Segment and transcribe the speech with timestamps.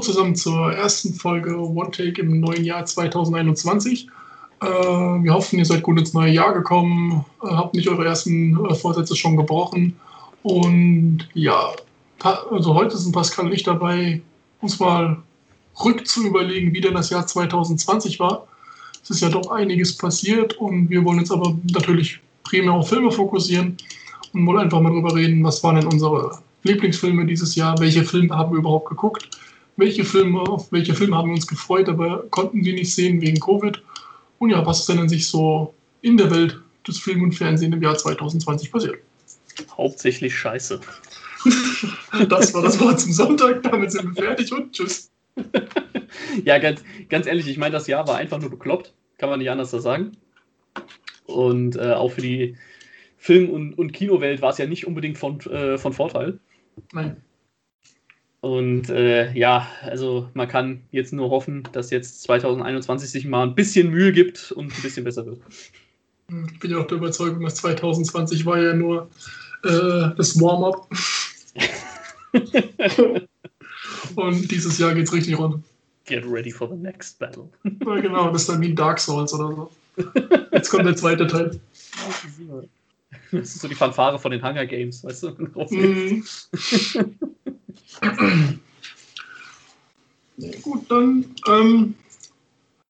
[0.00, 4.08] zusammen zur ersten Folge One Take im neuen Jahr 2021.
[4.60, 8.58] Äh, wir hoffen, ihr seid gut ins neue Jahr gekommen, äh, habt nicht eure ersten
[8.66, 9.96] äh, Vorsätze schon gebrochen.
[10.42, 11.72] Und ja,
[12.22, 14.20] also heute sind Pascal und ich dabei,
[14.60, 15.18] uns mal
[15.84, 18.46] rück zu überlegen, wie denn das Jahr 2020 war.
[19.02, 23.10] Es ist ja doch einiges passiert und wir wollen jetzt aber natürlich primär auf Filme
[23.10, 23.76] fokussieren
[24.32, 28.36] und wollen einfach mal drüber reden, was waren denn unsere Lieblingsfilme dieses Jahr, welche Filme
[28.36, 29.28] haben wir überhaupt geguckt,
[29.80, 33.40] welche Filme, auf welche Filme haben wir uns gefreut, aber konnten sie nicht sehen wegen
[33.40, 33.82] Covid.
[34.38, 37.72] Und ja, was ist denn an sich so in der Welt des Film und Fernsehen
[37.72, 38.98] im Jahr 2020 passiert?
[39.76, 40.80] Hauptsächlich Scheiße.
[42.28, 45.10] das war das Wort zum Sonntag, damit sind wir fertig und tschüss.
[46.44, 49.50] ja, ganz, ganz ehrlich, ich meine, das Jahr war einfach nur bekloppt, kann man nicht
[49.50, 50.12] anders sagen.
[51.26, 52.56] Und äh, auch für die
[53.16, 56.38] Film- und, und Kinowelt war es ja nicht unbedingt von, äh, von Vorteil.
[56.92, 57.22] Nein.
[58.40, 63.54] Und äh, ja, also man kann jetzt nur hoffen, dass jetzt 2021 sich mal ein
[63.54, 65.40] bisschen Mühe gibt und ein bisschen besser wird.
[66.52, 69.10] Ich bin ja auch der Überzeugung, dass 2020 war ja nur
[69.64, 70.88] äh, das Warm-up.
[74.14, 75.62] und dieses Jahr geht es richtig rund.
[76.06, 77.48] Get ready for the next battle.
[77.64, 79.70] ja, genau, das ist dann wie Dark Souls oder so.
[80.52, 81.60] Jetzt kommt der zweite Teil.
[83.32, 85.30] Das ist so die Fanfare von den Hunger Games, weißt du?
[85.70, 86.24] Mm.
[90.62, 91.94] gut, dann ähm,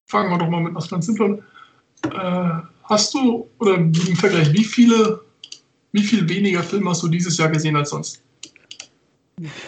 [0.06, 1.42] fangen wir doch mal mit was ganz Simplem.
[2.04, 2.50] Äh,
[2.84, 5.20] hast du, oder im Vergleich, wie viele,
[5.92, 8.22] wie viel weniger Filme hast du dieses Jahr gesehen als sonst?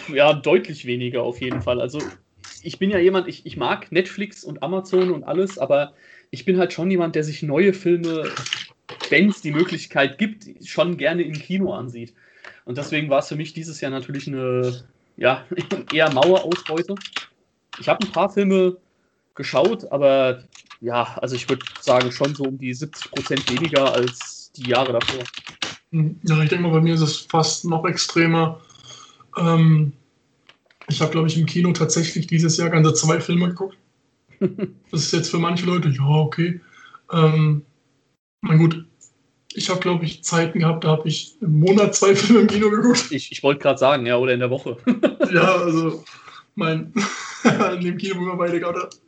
[0.07, 1.81] Ja, deutlich weniger auf jeden Fall.
[1.81, 1.99] Also
[2.61, 5.93] ich bin ja jemand, ich, ich mag Netflix und Amazon und alles, aber
[6.31, 8.29] ich bin halt schon jemand, der sich neue Filme,
[9.09, 12.13] wenn es die Möglichkeit gibt, schon gerne im Kino ansieht.
[12.65, 14.85] Und deswegen war es für mich dieses Jahr natürlich eine
[15.17, 15.45] ja,
[15.93, 16.95] eher Mauerausbeute.
[17.79, 18.77] Ich habe ein paar Filme
[19.35, 20.43] geschaut, aber
[20.81, 24.93] ja, also ich würde sagen, schon so um die 70 Prozent weniger als die Jahre
[24.93, 25.23] davor.
[25.91, 28.59] Hm, ja, ich denke mal, bei mir ist es fast noch extremer.
[29.37, 29.93] Ähm,
[30.89, 33.77] ich habe, glaube ich, im Kino tatsächlich dieses Jahr ganze zwei Filme geguckt.
[34.91, 36.61] Das ist jetzt für manche Leute, ja, okay.
[37.11, 37.65] Ähm,
[38.41, 38.85] na gut,
[39.55, 42.69] ich habe, glaube ich, Zeiten gehabt, da habe ich im Monat zwei Filme im Kino
[42.69, 43.11] geguckt.
[43.11, 44.77] Ich, ich wollte gerade sagen, ja, oder in der Woche.
[45.33, 46.03] ja, also,
[46.55, 46.93] mein,
[47.75, 48.59] in dem Kino, wo wir beide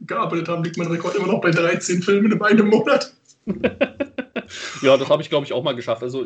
[0.01, 3.13] gearbeitet haben, liegt mein Rekord immer noch bei 13 Filmen in einem Monat.
[4.81, 6.03] ja, das habe ich, glaube ich, auch mal geschafft.
[6.03, 6.25] Also,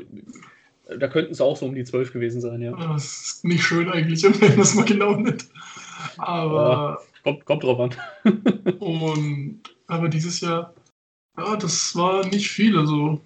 [0.97, 2.72] da könnten es auch so um die 12 gewesen sein, ja.
[2.72, 5.47] Das ist nicht schön eigentlich, wenn das mal genau nicht.
[6.18, 6.69] Aber.
[6.69, 8.80] Ja, kommt, kommt drauf an.
[8.80, 10.74] und, aber dieses Jahr,
[11.38, 12.78] ja, das war nicht viel.
[12.78, 13.22] Also,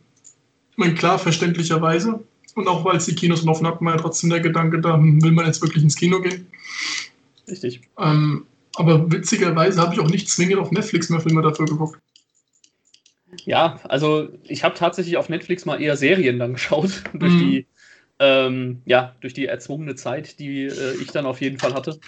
[0.73, 2.23] ich meine, klar, verständlicherweise.
[2.55, 5.31] Und auch weil es die Kinos noch hatten, war ja trotzdem der Gedanke, da will
[5.31, 6.47] man jetzt wirklich ins Kino gehen.
[7.47, 7.81] Richtig.
[7.99, 8.45] Ähm,
[8.75, 11.99] aber witzigerweise habe ich auch nicht zwingend auf Netflix mehr Filme dafür geguckt.
[13.45, 17.39] Ja, also ich habe tatsächlich auf Netflix mal eher Serien dann geschaut, durch mhm.
[17.39, 17.67] die
[18.19, 21.99] ähm, ja, durch die erzwungene Zeit, die äh, ich dann auf jeden Fall hatte.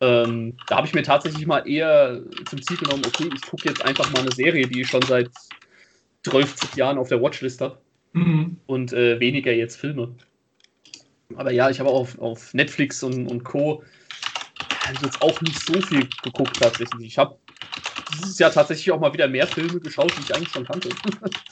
[0.00, 3.84] Ähm, da habe ich mir tatsächlich mal eher zum Ziel genommen, okay, ich gucke jetzt
[3.84, 5.30] einfach mal eine Serie, die ich schon seit
[6.24, 7.78] 12 Jahren auf der Watchlist habe.
[8.12, 8.58] Mhm.
[8.66, 10.14] Und äh, weniger jetzt Filme.
[11.36, 13.82] Aber ja, ich habe auch auf, auf Netflix und, und Co.
[15.02, 17.06] jetzt auch nicht so viel geguckt tatsächlich.
[17.06, 17.36] Ich habe
[18.14, 20.90] dieses Jahr tatsächlich auch mal wieder mehr Filme geschaut, die ich eigentlich schon kannte.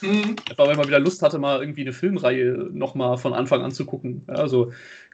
[0.01, 0.35] Mhm.
[0.49, 3.85] Einfach weil man wieder Lust hatte, mal irgendwie eine Filmreihe nochmal von Anfang an zu
[3.85, 4.23] gucken.
[4.27, 4.71] Also,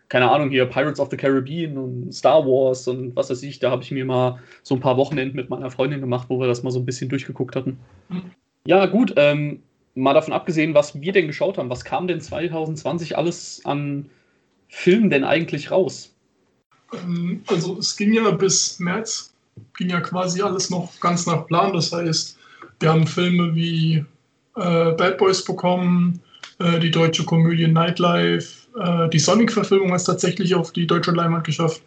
[0.10, 3.72] keine Ahnung, hier Pirates of the Caribbean und Star Wars und was weiß ich, da
[3.72, 6.64] habe ich mir mal so ein paar Wochenenden mit meiner Freundin gemacht, wo wir das
[6.64, 7.80] mal so ein bisschen durchgeguckt hatten.
[8.10, 8.32] Mhm.
[8.66, 9.64] Ja, gut, ähm,
[9.98, 14.10] mal davon abgesehen, was wir denn geschaut haben, was kam denn 2020 alles an
[14.70, 16.14] Filmen denn eigentlich raus?
[16.94, 19.34] Ähm, also es ging ja bis März,
[19.78, 21.74] ging ja quasi alles noch ganz nach Plan.
[21.74, 22.38] Das heißt,
[22.80, 24.06] wir haben Filme wie
[24.56, 26.22] äh, Bad Boys bekommen,
[26.60, 31.44] äh, die deutsche Komödie Nightlife, äh, die Sonic-Verfilmung hat es tatsächlich auf die deutsche Leinwand
[31.44, 31.82] geschafft.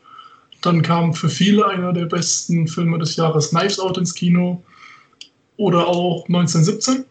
[0.62, 4.62] Dann kam für viele einer der besten Filme des Jahres Knives Out ins Kino
[5.56, 7.04] oder auch 1917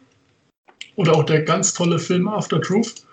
[0.99, 3.05] oder auch der ganz tolle Film After Truth.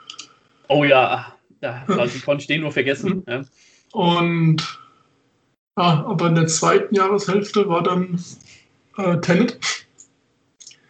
[0.67, 1.85] Oh ja, da
[2.25, 3.23] konnte ich den nur vergessen.
[3.29, 3.45] Ja.
[3.93, 4.61] Und
[5.79, 8.21] ja, aber in der zweiten Jahreshälfte war dann
[8.99, 9.61] äh, Tenet.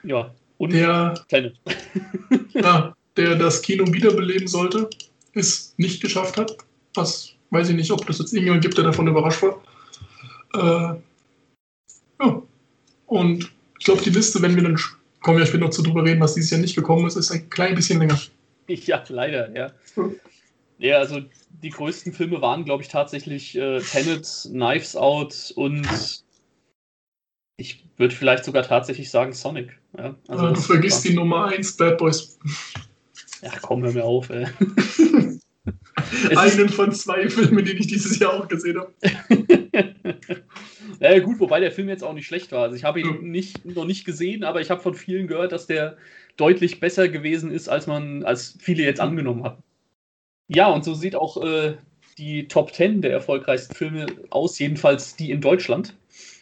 [0.04, 1.60] Ja, und der, Tenet.
[2.54, 4.88] ja, der das Kino wiederbeleben sollte,
[5.34, 6.56] es nicht geschafft hat.
[6.94, 9.62] Was weiß ich nicht, ob das jetzt irgendjemand gibt, der davon überrascht war.
[10.54, 10.98] Äh,
[12.24, 12.42] ja.
[13.04, 14.78] Und ich glaube, die Liste, wenn wir dann
[15.20, 17.50] kommen wir später noch zu drüber reden, was dieses Jahr nicht gekommen ist, ist ein
[17.50, 18.18] klein bisschen länger.
[18.68, 19.70] Ja, leider, ja.
[20.78, 21.20] Ja, also
[21.62, 25.86] die größten Filme waren, glaube ich, tatsächlich äh, Tenet, Knives Out und
[27.56, 29.78] Ich würde vielleicht sogar tatsächlich sagen Sonic.
[29.96, 32.38] Ja, also du vergisst die Nummer 1, Bad Boys.
[33.40, 34.46] Ja, komm, hör mir auf, ey.
[36.36, 38.92] Einen von zwei Filmen, die ich dieses Jahr auch gesehen habe.
[41.00, 42.62] ja, gut, wobei der Film jetzt auch nicht schlecht war.
[42.62, 45.66] Also ich habe ihn nicht, noch nicht gesehen, aber ich habe von vielen gehört, dass
[45.66, 45.96] der
[46.36, 49.62] deutlich besser gewesen ist, als man, als viele jetzt angenommen hatten.
[50.48, 51.76] Ja, und so sieht auch äh,
[52.18, 55.94] die Top 10 der erfolgreichsten Filme aus, jedenfalls die in Deutschland.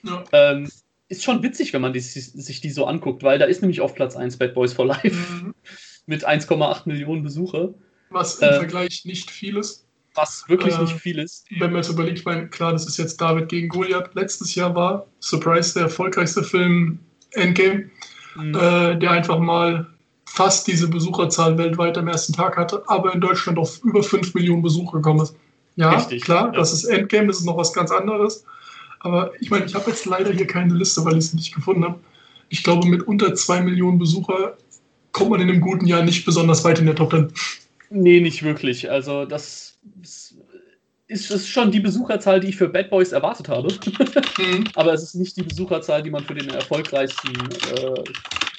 [0.05, 0.25] Ja.
[0.33, 0.69] Ähm,
[1.09, 3.95] ist schon witzig, wenn man die, sich die so anguckt, weil da ist nämlich auf
[3.95, 5.55] Platz 1 Bad Boys for Life mhm.
[6.07, 7.75] mit 1,8 Millionen Besucher.
[8.11, 9.84] Was im äh, Vergleich nicht viel ist.
[10.15, 11.47] Was wirklich äh, nicht viel ist.
[11.51, 14.15] Wenn man jetzt überlegt, ich meine, klar, das ist jetzt David gegen Goliath.
[14.15, 16.99] Letztes Jahr war, Surprise, der erfolgreichste Film
[17.33, 17.91] Endgame,
[18.37, 18.55] mhm.
[18.55, 19.87] äh, der einfach mal
[20.27, 24.63] fast diese Besucherzahl weltweit am ersten Tag hatte, aber in Deutschland auf über 5 Millionen
[24.63, 25.37] Besucher gekommen ist.
[25.77, 26.53] Ja, Richtig, klar, ja.
[26.53, 28.45] das ist Endgame, das ist noch was ganz anderes.
[29.01, 31.85] Aber ich meine, ich habe jetzt leider hier keine Liste, weil ich sie nicht gefunden
[31.85, 32.01] habe.
[32.49, 34.57] Ich glaube, mit unter 2 Millionen Besucher
[35.13, 37.33] kommt man in einem guten Jahr nicht besonders weit in der Top 10.
[37.91, 38.91] Nee, nicht wirklich.
[38.91, 40.35] Also das ist,
[41.09, 43.69] ist schon die Besucherzahl, die ich für Bad Boys erwartet habe.
[44.39, 44.69] Mhm.
[44.75, 47.35] Aber es ist nicht die Besucherzahl, die man für den erfolgreichsten
[47.77, 48.03] äh,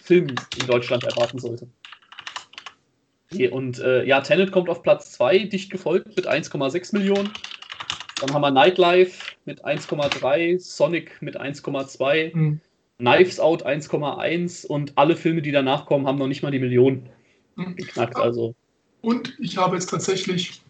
[0.03, 0.27] Film
[0.59, 1.67] in Deutschland erwarten sollte.
[3.31, 7.31] Okay, und äh, ja, Tenet kommt auf Platz 2, dicht gefolgt mit 1,6 Millionen.
[8.21, 12.61] Dann haben wir Nightlife mit 1,3, Sonic mit 1,2, mhm.
[12.99, 17.09] Knives Out 1,1 und alle Filme, die danach kommen, haben noch nicht mal die Million
[17.55, 17.75] mhm.
[17.75, 18.15] geknackt.
[18.15, 18.55] Also.
[19.01, 20.61] Und ich habe jetzt tatsächlich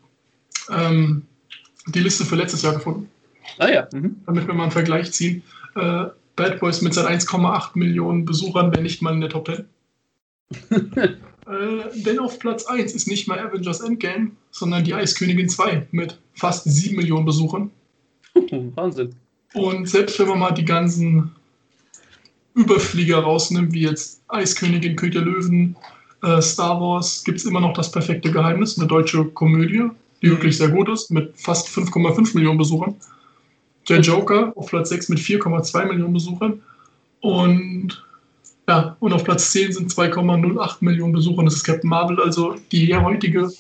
[0.70, 1.24] ähm,
[1.88, 3.10] die Liste für letztes Jahr gefunden.
[3.58, 3.88] Ah ja.
[3.94, 4.18] Mhm.
[4.26, 5.44] Damit wir mal einen Vergleich ziehen.
[5.76, 9.66] Äh, Bad Boys mit seinen 1,8 Millionen Besuchern wäre nicht mal in der Top 10.
[10.72, 11.18] äh,
[11.96, 16.66] denn auf Platz 1 ist nicht mal Avengers Endgame, sondern die Eiskönigin 2 mit fast
[16.66, 17.72] 7 Millionen Besuchern.
[18.76, 19.16] Wahnsinn.
[19.54, 21.32] Und selbst wenn man mal die ganzen
[22.56, 25.76] Überflieger rausnimmt, wie jetzt Eiskönigin, König der Löwen,
[26.24, 29.90] äh, Star Wars, gibt es immer noch das perfekte Geheimnis, eine deutsche Komödie,
[30.26, 32.96] die wirklich sehr gut ist, mit fast 5,5 Millionen Besuchern.
[33.88, 36.62] Der Joker auf Platz 6 mit 4,2 Millionen Besuchern.
[37.22, 38.04] Und
[38.68, 41.44] ja, und auf Platz 10 sind 2,08 Millionen Besucher.
[41.44, 42.20] Das ist Captain Marvel.
[42.20, 43.52] Also die heutige,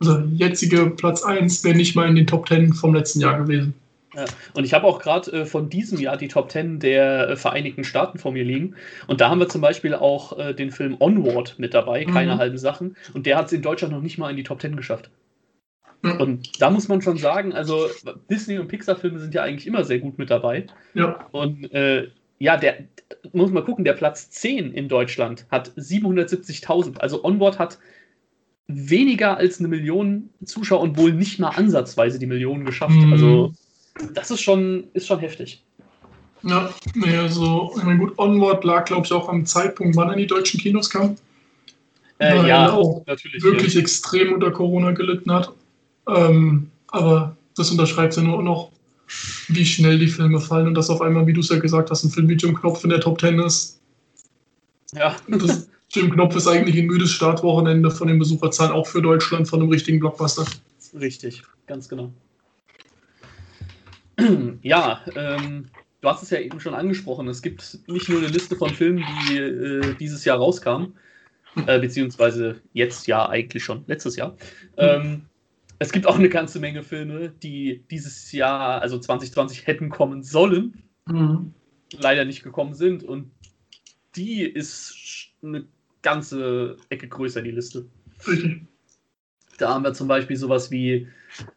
[0.00, 3.74] also jetzige Platz 1 wäre nicht mal in den Top 10 vom letzten Jahr gewesen.
[4.16, 4.24] Ja,
[4.54, 7.84] und ich habe auch gerade äh, von diesem Jahr die Top 10 der äh, Vereinigten
[7.84, 8.74] Staaten vor mir liegen.
[9.06, 12.38] Und da haben wir zum Beispiel auch äh, den Film Onward mit dabei, keine mhm.
[12.38, 12.96] halben Sachen.
[13.14, 15.10] Und der hat es in Deutschland noch nicht mal in die Top 10 geschafft.
[16.02, 17.86] Und da muss man schon sagen, also
[18.30, 20.66] Disney- und Pixar-Filme sind ja eigentlich immer sehr gut mit dabei.
[20.94, 21.26] Ja.
[21.32, 22.08] Und äh,
[22.38, 22.84] ja, der
[23.32, 26.98] muss man gucken, der Platz 10 in Deutschland hat 770.000.
[26.98, 27.78] Also Onboard hat
[28.66, 32.94] weniger als eine Million Zuschauer und wohl nicht mal ansatzweise die Millionen geschafft.
[32.94, 33.12] Mhm.
[33.12, 33.52] Also
[34.14, 35.62] das ist schon, ist schon heftig.
[36.42, 40.14] Ja, nee, also, ich meine, gut, Onward lag, glaube ich, auch am Zeitpunkt, wann er
[40.14, 41.16] in die deutschen Kinos kam.
[42.18, 43.42] Äh, ja, auch natürlich.
[43.42, 43.80] Wirklich ja.
[43.80, 45.52] extrem unter Corona gelitten hat.
[46.14, 48.70] Ähm, aber das unterschreibt ja nur noch,
[49.48, 52.04] wie schnell die Filme fallen und dass auf einmal, wie du es ja gesagt hast,
[52.04, 53.80] ein Film wie Jim Knopf in der Top Ten ist.
[54.94, 55.16] Ja.
[55.28, 59.60] Das, Jim Knopf ist eigentlich ein müdes Startwochenende von den Besucherzahlen, auch für Deutschland, von
[59.60, 60.44] einem richtigen Blockbuster.
[60.98, 62.12] Richtig, ganz genau.
[64.62, 65.66] Ja, ähm,
[66.02, 67.26] du hast es ja eben schon angesprochen.
[67.28, 70.92] Es gibt nicht nur eine Liste von Filmen, die äh, dieses Jahr rauskamen,
[71.66, 74.36] äh, beziehungsweise jetzt ja eigentlich schon, letztes Jahr.
[74.76, 75.22] Ähm,
[75.80, 80.82] es gibt auch eine ganze Menge Filme, die dieses Jahr, also 2020, hätten kommen sollen,
[81.06, 81.54] mhm.
[81.98, 83.02] leider nicht gekommen sind.
[83.02, 83.30] Und
[84.14, 84.94] die ist
[85.42, 85.64] eine
[86.02, 87.86] ganze Ecke größer, die Liste.
[88.28, 88.66] Richtig.
[89.56, 91.08] Da haben wir zum Beispiel sowas wie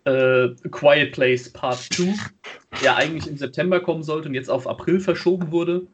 [0.06, 2.14] äh, Quiet Place Part 2,
[2.82, 5.86] der eigentlich im September kommen sollte und jetzt auf April verschoben wurde.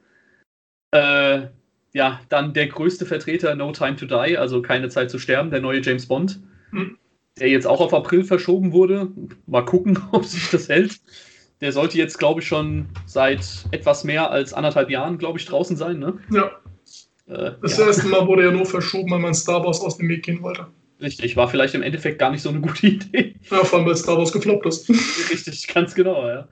[0.91, 1.48] Äh,
[1.93, 5.62] ja, dann der größte Vertreter No Time to Die, also keine Zeit zu sterben, der
[5.62, 6.39] neue James Bond.
[6.71, 7.00] Mhm
[7.39, 9.10] der jetzt auch auf April verschoben wurde.
[9.46, 11.00] Mal gucken, ob sich das hält.
[11.62, 15.75] Der sollte jetzt, glaube ich, schon seit etwas mehr als anderthalb Jahren, glaube ich, draußen
[15.75, 16.00] sein.
[16.00, 16.17] Ne?
[16.31, 16.51] Ja.
[17.27, 17.88] Äh, das ja.
[17.88, 20.67] erste Mal wurde ja nur verschoben, weil man Star Wars aus dem Weg gehen wollte.
[21.01, 23.36] Richtig, war vielleicht im Endeffekt gar nicht so eine gute Idee.
[23.50, 24.89] Ja, vor allem, weil Star Wars gefloppt ist.
[25.31, 26.48] Richtig, ganz genau, ja.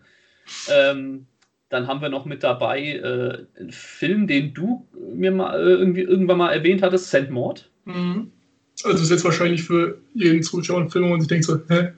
[0.70, 1.28] Ähm,
[1.70, 6.02] dann haben wir noch mit dabei äh, einen Film, den du mir mal äh, irgendwie
[6.02, 7.70] irgendwann mal erwähnt hattest, Sand Mord.
[7.86, 8.32] Mhm.
[8.84, 11.90] Also ist jetzt wahrscheinlich für jeden Zuschauer ein Film, wo man sich denkt so, hä,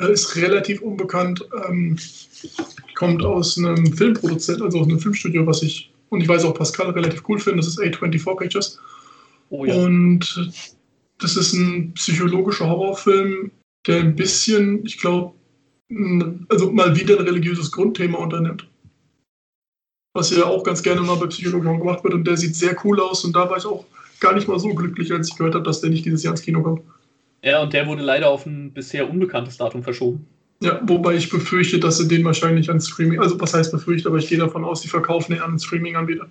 [0.00, 1.96] äh, ist relativ unbekannt, ähm,
[2.94, 6.90] kommt aus einem Filmproduzent, also aus einem Filmstudio, was ich, und ich weiß auch Pascal
[6.90, 8.78] relativ cool finde, das ist A24 Pictures.
[9.48, 9.74] Oh ja.
[9.74, 10.50] Und
[11.18, 13.50] das ist ein psychologischer Horrorfilm,
[13.86, 15.34] der ein bisschen, ich glaube,
[16.48, 18.68] also mal wieder ein religiöses Grundthema unternimmt.
[20.12, 23.00] was ja auch ganz gerne mal bei Psychologen gemacht wird und der sieht sehr cool
[23.00, 23.84] aus und da war ich auch
[24.20, 26.42] gar nicht mal so glücklich, als ich gehört habe, dass der nicht dieses Jahr ins
[26.42, 26.82] Kino kommt.
[27.42, 30.26] Ja, und der wurde leider auf ein bisher unbekanntes Datum verschoben.
[30.62, 34.18] Ja, wobei ich befürchte, dass sie den wahrscheinlich an Streaming, also was heißt befürchte, aber
[34.18, 36.26] ich gehe davon aus, die verkaufen den an Streaming-Anbieter.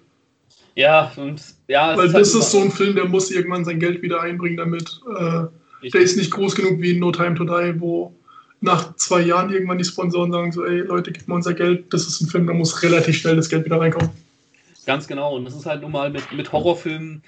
[0.75, 1.98] Ja, und ja.
[1.98, 4.58] Weil ist das halt ist so ein Film, der muss irgendwann sein Geld wieder einbringen
[4.58, 5.01] damit.
[5.10, 8.13] Äh, der ist nicht groß genug wie No Time to Die, wo
[8.62, 11.91] nach zwei Jahren irgendwann die Sponsoren sagen so, ey Leute, gib mir unser Geld.
[11.93, 14.12] Das ist ein Film, da muss relativ schnell das Geld wieder reinkommen.
[14.86, 15.36] Ganz genau.
[15.36, 17.24] Und das ist halt nun mal mit, mit Horrorfilmen,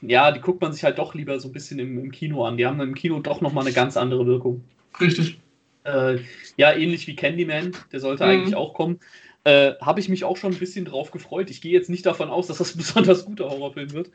[0.00, 2.56] ja, die guckt man sich halt doch lieber so ein bisschen im, im Kino an.
[2.56, 4.62] Die haben im Kino doch nochmal eine ganz andere Wirkung.
[5.00, 5.38] Richtig.
[5.84, 6.18] Äh,
[6.56, 8.30] ja, ähnlich wie Candyman, der sollte mhm.
[8.30, 9.00] eigentlich auch kommen.
[9.44, 11.50] Äh, Habe ich mich auch schon ein bisschen drauf gefreut.
[11.50, 14.10] Ich gehe jetzt nicht davon aus, dass das ein besonders guter Horrorfilm wird,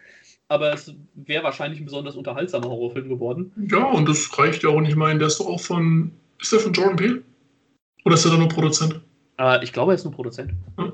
[0.47, 3.51] aber es wäre wahrscheinlich ein besonders unterhaltsamer Horrorfilm geworden.
[3.69, 4.91] Ja, und das reicht ja auch nicht.
[4.91, 6.11] Ich meine, der ist doch auch von.
[6.39, 7.23] Ist der von Jordan Peele?
[8.05, 8.99] Oder ist er da nur Produzent?
[9.39, 10.51] Äh, ich glaube, er ist nur Produzent.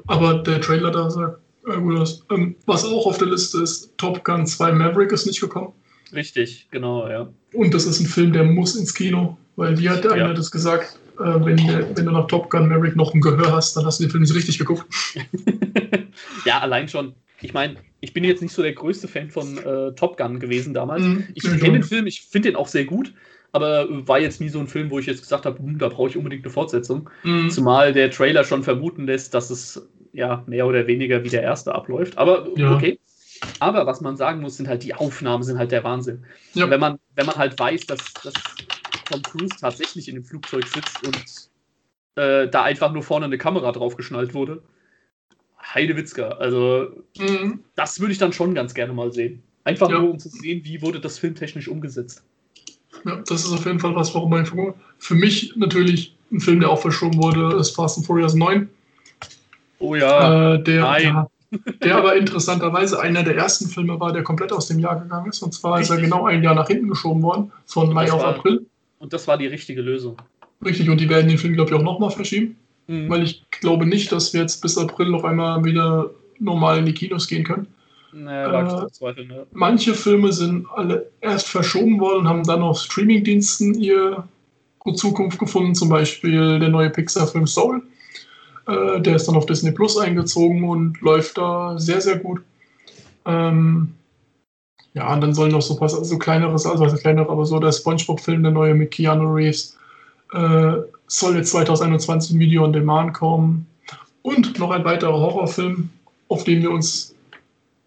[0.07, 2.33] aber der Trailer da sagt äh.
[2.33, 5.73] Ähm, was auch auf der Liste ist, Top Gun 2 Maverick ist nicht gekommen.
[6.13, 7.29] Richtig, genau, ja.
[7.53, 10.25] Und das ist ein Film, der muss ins Kino, weil wie hat der ja.
[10.25, 11.57] eine das gesagt, äh, wenn,
[11.95, 14.23] wenn du nach Top Gun Maverick noch ein Gehör hast, dann hast du den Film
[14.23, 14.85] nicht richtig geguckt.
[16.45, 17.13] ja, allein schon.
[17.41, 20.73] Ich meine, ich bin jetzt nicht so der größte Fan von äh, Top Gun gewesen
[20.73, 21.03] damals.
[21.03, 23.13] Mhm, ich kenne den Film, ich finde den auch sehr gut,
[23.51, 26.09] aber war jetzt nie so ein Film, wo ich jetzt gesagt habe, hm, da brauche
[26.09, 27.09] ich unbedingt eine Fortsetzung.
[27.23, 27.49] Mhm.
[27.49, 31.73] Zumal der Trailer schon vermuten lässt, dass es ja mehr oder weniger wie der erste
[31.73, 32.17] abläuft.
[32.17, 32.75] Aber ja.
[32.75, 32.99] okay.
[33.59, 36.25] Aber was man sagen muss, sind halt die Aufnahmen, sind halt der Wahnsinn.
[36.53, 36.69] Ja.
[36.69, 38.33] Wenn, man, wenn man halt weiß, dass, dass
[39.05, 41.49] Tom Cruise tatsächlich in dem Flugzeug sitzt und
[42.15, 44.61] äh, da einfach nur vorne eine Kamera draufgeschnallt wurde.
[45.73, 46.29] Heidewitzka.
[46.29, 47.63] Also, mhm.
[47.75, 49.43] das würde ich dann schon ganz gerne mal sehen.
[49.63, 49.99] Einfach ja.
[49.99, 52.23] nur, um zu sehen, wie wurde das filmtechnisch umgesetzt.
[53.05, 54.45] Ja, das ist auf jeden Fall was, warum mein
[54.97, 58.69] Für mich natürlich ein Film, der auch verschoben wurde, ist Fast and Furious 9.
[59.79, 60.53] Oh ja.
[60.53, 61.03] Äh, der, Nein.
[61.03, 61.29] Ja,
[61.83, 65.41] der aber interessanterweise einer der ersten Filme war, der komplett aus dem Jahr gegangen ist.
[65.41, 65.95] Und zwar Richtig.
[65.95, 68.65] ist er genau ein Jahr nach hinten geschoben worden, von Mai auf war, April.
[68.99, 70.17] Und das war die richtige Lösung.
[70.63, 72.57] Richtig, und die werden den Film, glaube ich, auch nochmal verschieben.
[72.87, 73.09] Mhm.
[73.09, 76.93] Weil ich glaube nicht, dass wir jetzt bis April noch einmal wieder normal in die
[76.93, 77.67] Kinos gehen können.
[78.11, 79.45] Naja, äh, Zweifel, ne?
[79.51, 84.23] Manche Filme sind alle erst verschoben worden und haben dann auf Streamingdiensten ihre
[84.95, 87.83] Zukunft gefunden, zum Beispiel der neue Pixar-Film Soul.
[88.67, 92.41] Äh, der ist dann auf Disney Plus eingezogen und läuft da sehr, sehr gut.
[93.25, 93.93] Ähm,
[94.93, 97.71] ja, und dann sollen noch so was, also kleineres, also was kleinere, aber so der
[97.71, 99.77] Spongebob-Film, der neue mit Keanu Reeves,
[100.33, 100.73] äh,
[101.07, 103.65] soll jetzt 2021 ein Video on Demand kommen.
[104.21, 105.89] Und noch ein weiterer Horrorfilm,
[106.27, 107.15] auf den wir uns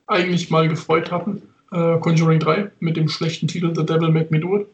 [0.07, 1.43] eigentlich mal gefreut hatten.
[1.73, 4.67] Äh, Conjuring 3 mit dem schlechten Titel The Devil Make Me Do It.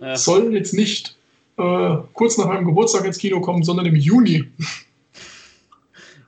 [0.00, 0.16] Ja.
[0.16, 1.16] Soll jetzt nicht
[1.58, 4.44] äh, kurz nach meinem Geburtstag ins Kino kommen, sondern im Juni.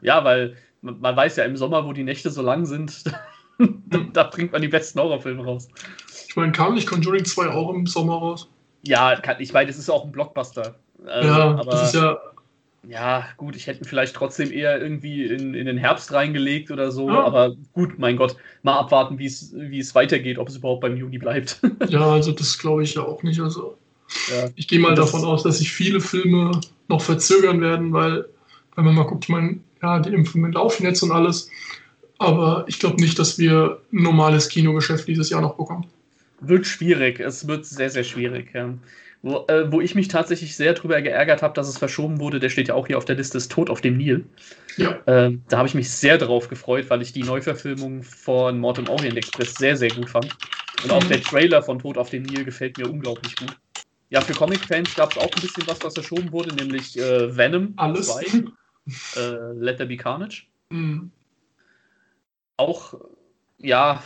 [0.04, 3.04] Ja, weil man weiß ja im Sommer, wo die Nächte so lang sind,
[4.12, 5.68] da bringt man die besten Horrorfilme raus.
[6.28, 8.48] Ich meine, kam nicht Conjuring 2 auch im Sommer raus?
[8.86, 10.74] Ja, ich meine, das ist auch ein Blockbuster.
[11.06, 12.18] Also, ja, aber, das ist ja.
[12.86, 17.08] Ja, gut, ich hätte vielleicht trotzdem eher irgendwie in, in den Herbst reingelegt oder so,
[17.08, 17.24] ja.
[17.24, 21.60] aber gut, mein Gott, mal abwarten, wie es weitergeht, ob es überhaupt beim Juni bleibt.
[21.88, 23.40] ja, also das glaube ich ja auch nicht.
[23.40, 23.78] Also
[24.30, 24.50] ja.
[24.54, 28.26] ich gehe mal davon aus, dass sich viele Filme noch verzögern werden, weil,
[28.76, 31.50] wenn man mal guckt, ich meine, ja, die Impfungen laufen jetzt und alles.
[32.18, 35.86] Aber ich glaube nicht, dass wir ein normales Kinogeschäft dieses Jahr noch bekommen.
[36.40, 37.20] Wird schwierig.
[37.20, 38.54] Es wird sehr, sehr schwierig.
[38.54, 38.72] Ja.
[39.22, 42.50] Wo, äh, wo, ich mich tatsächlich sehr drüber geärgert habe, dass es verschoben wurde, der
[42.50, 44.24] steht ja auch hier auf der Liste, ist Tod auf dem Nil.
[44.76, 44.98] Ja.
[45.06, 48.88] Äh, da habe ich mich sehr darauf gefreut, weil ich die Neuverfilmung von Mord im
[48.88, 50.36] Orient Express sehr, sehr gut fand.
[50.82, 51.08] Und auch mhm.
[51.08, 53.56] der Trailer von Tod auf dem Nil gefällt mir unglaublich gut.
[54.10, 57.72] Ja, für Comic-Fans gab es auch ein bisschen was, was verschoben wurde, nämlich äh, Venom
[57.76, 58.08] Alles.
[58.08, 58.44] 2
[59.16, 60.44] äh, Let There Be Carnage.
[60.70, 61.10] Mhm.
[62.56, 62.94] Auch,
[63.58, 64.02] ja,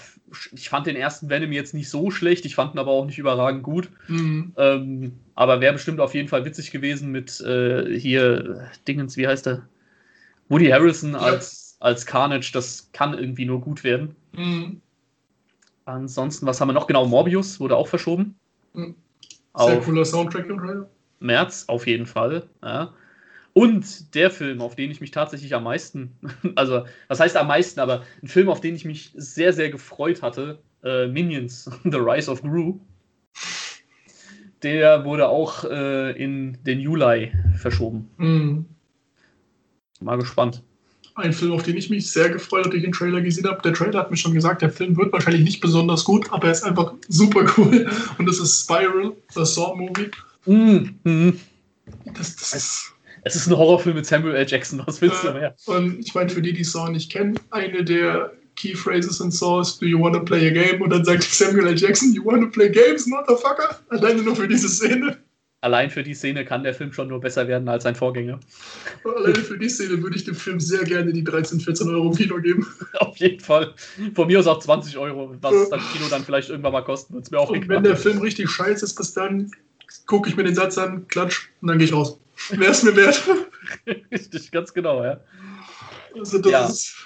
[0.53, 3.19] ich fand den ersten Venom jetzt nicht so schlecht, ich fand ihn aber auch nicht
[3.19, 3.91] überragend gut.
[4.09, 4.55] Mhm.
[4.57, 9.47] Ähm, aber wäre bestimmt auf jeden Fall witzig gewesen mit äh, hier Dingens, wie heißt
[9.47, 9.69] der?
[10.49, 11.19] Woody Harrison ja.
[11.19, 14.17] als, als Carnage, das kann irgendwie nur gut werden.
[14.33, 14.81] Mhm.
[15.85, 16.87] Ansonsten, was haben wir noch?
[16.87, 18.39] Genau, Morbius wurde auch verschoben.
[18.75, 18.95] Mhm.
[19.57, 20.89] Sehr cooler Soundtrack, oder?
[21.21, 22.49] März, auf jeden Fall.
[22.63, 22.93] Ja.
[23.53, 26.13] Und der Film, auf den ich mich tatsächlich am meisten,
[26.55, 30.23] also was heißt am meisten, aber ein Film, auf den ich mich sehr, sehr gefreut
[30.23, 32.79] hatte, äh, Minions, The Rise of Gru,
[34.63, 38.11] der wurde auch äh, in den Juli verschoben.
[38.17, 38.67] Mhm.
[40.01, 40.63] Mal gespannt.
[41.15, 43.61] Ein Film, auf den ich mich sehr gefreut habe, den ich den Trailer gesehen habe.
[43.63, 46.53] Der Trailer hat mir schon gesagt, der Film wird wahrscheinlich nicht besonders gut, aber er
[46.53, 47.91] ist einfach super cool.
[48.19, 50.11] Und das ist Spiral, the Saw Movie.
[50.47, 51.41] Mhm.
[52.15, 52.93] Das, das ist
[53.25, 54.47] Es ist ein Horrorfilm mit Samuel L.
[54.47, 55.57] Jackson, was willst äh, du mehr?
[55.67, 59.61] Und ich meine, für die, die Saw nicht kennen, eine der Key Phrases in Saw
[59.61, 60.83] ist, do you want to play a game?
[60.83, 61.79] Und dann sagt Samuel L.
[61.79, 63.79] Jackson, you want to play games, motherfucker?
[63.91, 65.17] Alleine nur für diese Szene.
[65.61, 68.39] Allein für die Szene kann der Film schon nur besser werden als sein Vorgänger.
[69.05, 72.17] Alleine für die Szene würde ich dem Film sehr gerne die 13, 14 Euro im
[72.17, 72.65] Kino geben.
[73.01, 73.75] Auf jeden Fall.
[74.15, 75.77] Von mir aus auch 20 Euro, was ja.
[75.77, 77.29] das Kino dann vielleicht irgendwann mal kosten wird.
[77.33, 79.51] Mir auch und wenn der Film richtig scheiße ist, bis dann
[80.07, 82.21] gucke ich mir den Satz an, klatsch und dann gehe ich raus.
[82.51, 83.23] Wäre es mir wert.
[84.13, 85.21] richtig, ganz genau, ja.
[86.15, 86.67] Also das ja.
[86.67, 86.97] ist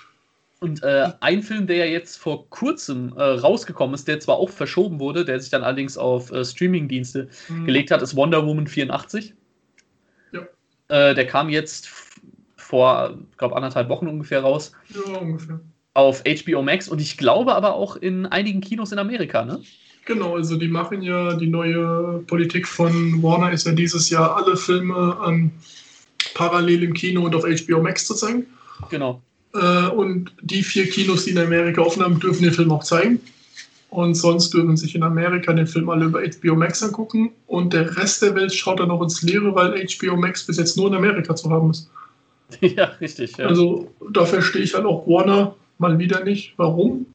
[0.63, 4.49] und äh, ein Film, der ja jetzt vor kurzem äh, rausgekommen ist, der zwar auch
[4.49, 7.65] verschoben wurde, der sich dann allerdings auf äh, Streaming-Dienste mhm.
[7.67, 9.35] gelegt hat, ist Wonder Woman 84.
[10.31, 10.43] Ja.
[10.87, 11.89] Äh, der kam jetzt
[12.55, 14.71] vor, ich glaube, anderthalb Wochen ungefähr raus.
[14.91, 15.59] Ja, ungefähr.
[15.95, 19.61] Auf HBO Max und ich glaube aber auch in einigen Kinos in Amerika, ne?
[20.05, 24.57] Genau, also die machen ja die neue Politik von Warner ist ja dieses Jahr alle
[24.57, 25.53] Filme ähm,
[26.35, 28.47] parallel im Kino und auf HBO Max zu zeigen.
[28.91, 29.23] Genau.
[29.55, 33.21] Äh, und die vier Kinos, die in Amerika offen haben, dürfen den Film auch zeigen.
[33.91, 37.31] Und sonst dürfen sich in Amerika den Film alle über HBO Max angucken.
[37.47, 40.77] Und der Rest der Welt schaut dann noch ins Leere, weil HBO Max bis jetzt
[40.79, 41.91] nur in Amerika zu haben ist.
[42.61, 43.39] Ja, richtig.
[43.39, 43.47] Ja.
[43.47, 46.53] Also da verstehe ich halt auch Warner mal wieder nicht.
[46.59, 47.07] Warum?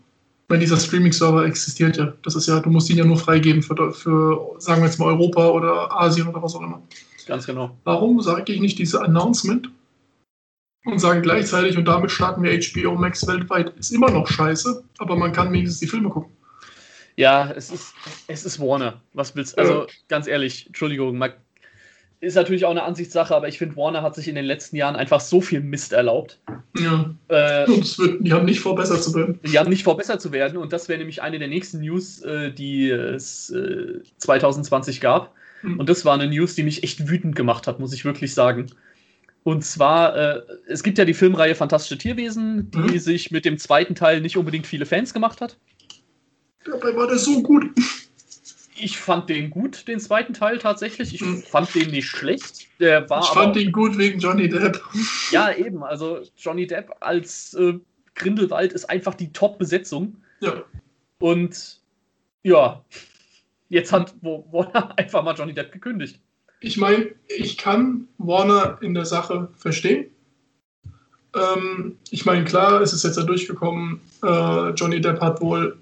[0.50, 2.13] Weil dieser Streaming-Server existiert ja.
[2.24, 5.08] Das ist ja, du musst ihn ja nur freigeben für, für, sagen wir jetzt mal,
[5.08, 6.82] Europa oder Asien oder was auch immer.
[7.25, 7.77] Ganz genau.
[7.84, 9.70] Warum sage ich nicht diese Announcement
[10.86, 15.18] und sagen gleichzeitig, und damit starten wir HBO Max weltweit, ist immer noch scheiße, aber
[15.18, 16.32] man kann wenigstens die Filme gucken.
[17.18, 17.94] Ja, es ist,
[18.27, 19.01] es ist Warner.
[19.14, 19.62] Was willst du?
[19.62, 19.88] Also, ja.
[20.07, 21.33] ganz ehrlich, Entschuldigung, man,
[22.20, 24.96] ist natürlich auch eine Ansichtssache, aber ich finde, Warner hat sich in den letzten Jahren
[24.96, 26.40] einfach so viel Mist erlaubt.
[26.77, 27.14] Ja.
[27.27, 29.40] Äh, und wird, die haben nicht vor, besser zu werden.
[29.44, 30.58] Die haben nicht vor, besser zu werden.
[30.58, 35.34] Und das wäre nämlich eine der nächsten News, äh, die es äh, 2020 gab.
[35.62, 35.80] Mhm.
[35.80, 38.68] Und das war eine News, die mich echt wütend gemacht hat, muss ich wirklich sagen.
[39.44, 43.00] Und zwar, äh, es gibt ja die Filmreihe Fantastische Tierwesen, die mhm.
[43.00, 45.58] sich mit dem zweiten Teil nicht unbedingt viele Fans gemacht hat.
[46.66, 47.66] Dabei war der so gut.
[48.79, 51.13] Ich fand den gut, den zweiten Teil tatsächlich.
[51.13, 52.68] Ich fand den nicht schlecht.
[52.79, 54.81] Der war ich fand ihn gut wegen Johnny Depp.
[55.31, 55.83] Ja, eben.
[55.83, 57.74] Also Johnny Depp als äh,
[58.16, 60.18] Grindelwald ist einfach die Top-Besetzung.
[60.42, 60.63] Ja.
[61.20, 61.79] Und
[62.44, 62.83] ja,
[63.70, 66.20] jetzt hat Warner einfach mal Johnny Depp gekündigt
[66.59, 70.07] ich meine, ich kann Warner in der Sache verstehen.
[71.35, 75.77] Ähm, ich meine, klar, es ist jetzt da durchgekommen, äh, Johnny Depp hat wohl,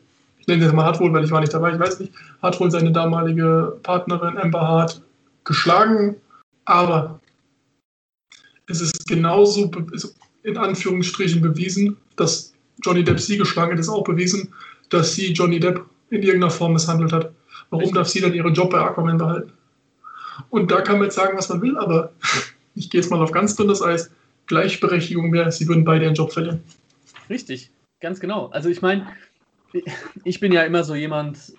[0.46, 2.60] ich nenne das mal hat wohl, weil ich war nicht dabei, ich weiß nicht, hat
[2.60, 5.02] wohl seine damalige Partnerin Amber Hart
[5.44, 6.18] geschlagen,
[6.66, 7.20] aber
[8.68, 9.72] es ist genauso
[10.44, 12.54] in Anführungsstrichen bewiesen, dass
[12.84, 14.54] Johnny Depp sie geschlagen hat, ist auch bewiesen,
[14.90, 17.32] dass sie Johnny Depp in irgendeiner Form misshandelt hat.
[17.72, 19.52] Warum darf sie dann ihren Job bei Aquaman behalten?
[20.52, 22.14] Und da kann man jetzt sagen, was man will, aber
[22.76, 24.12] ich gehe jetzt mal auf ganz dünnes Eis.
[24.46, 26.62] Gleichberechtigung wäre, sie würden beide ihren Job verlieren.
[27.32, 28.50] Richtig, ganz genau.
[28.50, 29.08] Also ich meine,
[30.24, 31.54] ich bin ja immer so jemand,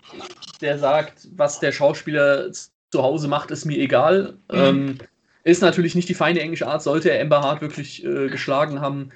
[0.60, 4.34] der sagt, was der Schauspieler zu Hause macht, ist mir egal.
[4.50, 4.58] Mhm.
[4.58, 4.98] Ähm,
[5.44, 9.10] ist natürlich nicht die feine englische Art, sollte er Amber Hart wirklich äh, geschlagen haben.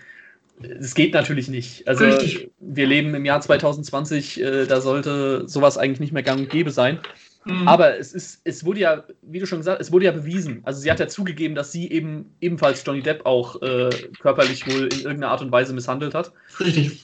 [0.63, 1.89] Es geht natürlich nicht.
[1.89, 2.51] Also Richtig.
[2.61, 6.71] wir leben im Jahr 2020, äh, da sollte sowas eigentlich nicht mehr gang und gäbe
[6.71, 7.01] sein.
[7.47, 7.67] Mhm.
[7.67, 10.61] Aber es ist, es wurde ja, wie du schon gesagt hast, es wurde ja bewiesen.
[10.65, 14.89] Also sie hat ja zugegeben, dass sie eben ebenfalls Johnny Depp auch äh, körperlich wohl
[14.93, 16.33] in irgendeiner Art und Weise misshandelt hat.
[16.61, 17.03] Richtig.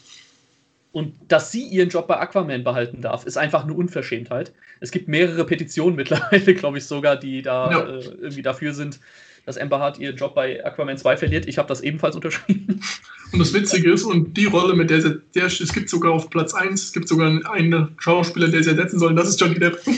[0.97, 4.55] Und dass sie ihren Job bei Aquaman behalten darf, ist einfach eine Unverschämtheit.
[4.81, 7.81] Es gibt mehrere Petitionen mittlerweile, glaube ich sogar, die da ja.
[7.81, 8.99] äh, irgendwie dafür sind,
[9.45, 11.47] dass Amber Hart ihren Job bei Aquaman 2 verliert.
[11.49, 12.81] Ich habe das ebenfalls unterschrieben.
[13.33, 16.31] Und das Witzige ist, und die Rolle, mit der, sie, der es gibt sogar auf
[16.31, 19.59] Platz 1, es gibt sogar einen Schauspieler, der sie ersetzen soll, und das ist Johnny
[19.59, 19.79] Depp.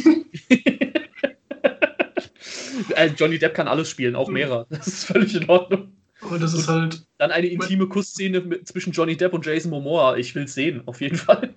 [2.94, 4.66] Äh, Johnny Depp kann alles spielen, auch mehrere.
[4.70, 5.92] Das ist völlig in Ordnung.
[6.20, 7.02] Aber das ist halt.
[7.18, 10.16] Dann eine intime Kussszene mit, zwischen Johnny Depp und Jason Momoa.
[10.16, 11.54] Ich will es sehen, auf jeden Fall.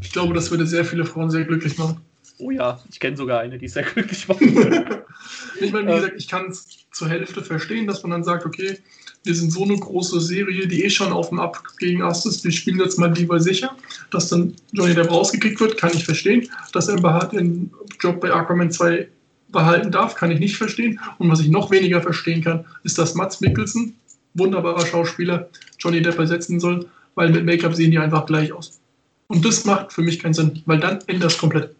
[0.00, 2.00] Ich glaube, das würde sehr viele Frauen sehr glücklich machen.
[2.38, 4.40] Oh ja, ich kenne sogar eine, die sehr glücklich macht.
[5.60, 8.78] ich meine, wie gesagt, ich kann es zur Hälfte verstehen, dass man dann sagt, okay,
[9.24, 12.42] wir sind so eine große Serie, die eh schon auf dem Ab gegen Ast ist,
[12.42, 13.76] wir spielen jetzt mal lieber sicher.
[14.10, 16.48] Dass dann Johnny Depp rausgekickt wird, kann ich verstehen.
[16.72, 17.70] Dass Amber Hart den
[18.00, 19.08] Job bei Aquaman 2
[19.52, 21.00] behalten darf, kann ich nicht verstehen.
[21.18, 23.96] Und was ich noch weniger verstehen kann, ist, dass Mats Mikkelsen,
[24.34, 28.80] wunderbarer Schauspieler, Johnny Depp ersetzen soll, weil mit Make-up sehen die einfach gleich aus.
[29.28, 31.74] Und das macht für mich keinen Sinn, weil dann ändert es komplett.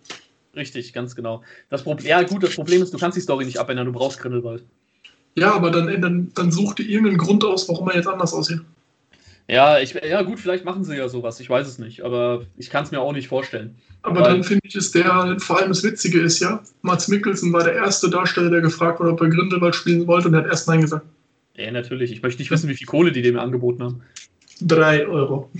[0.54, 1.42] Richtig, ganz genau.
[1.68, 4.18] Das Problem, ja gut, das Problem ist, du kannst die Story nicht abändern, du brauchst
[4.18, 4.62] Grindelwald.
[5.36, 8.60] Ja, aber dann, dann, dann such dir irgendeinen Grund aus, warum er jetzt anders aussieht.
[9.50, 12.70] Ja, ich, ja, gut, vielleicht machen sie ja sowas, ich weiß es nicht, aber ich
[12.70, 13.74] kann es mir auch nicht vorstellen.
[14.02, 17.08] Aber Weil, dann finde ich, ist der halt, vor allem das Witzige ist ja, Mats
[17.08, 20.42] Mikkelsen war der erste Darsteller, der gefragt wurde, ob er Grindelwald spielen wollte und er
[20.42, 21.04] hat erst Nein gesagt.
[21.56, 22.12] Ja, natürlich.
[22.12, 24.02] Ich möchte nicht wissen, wie viel Kohle die dem angeboten haben.
[24.62, 25.50] Drei Euro.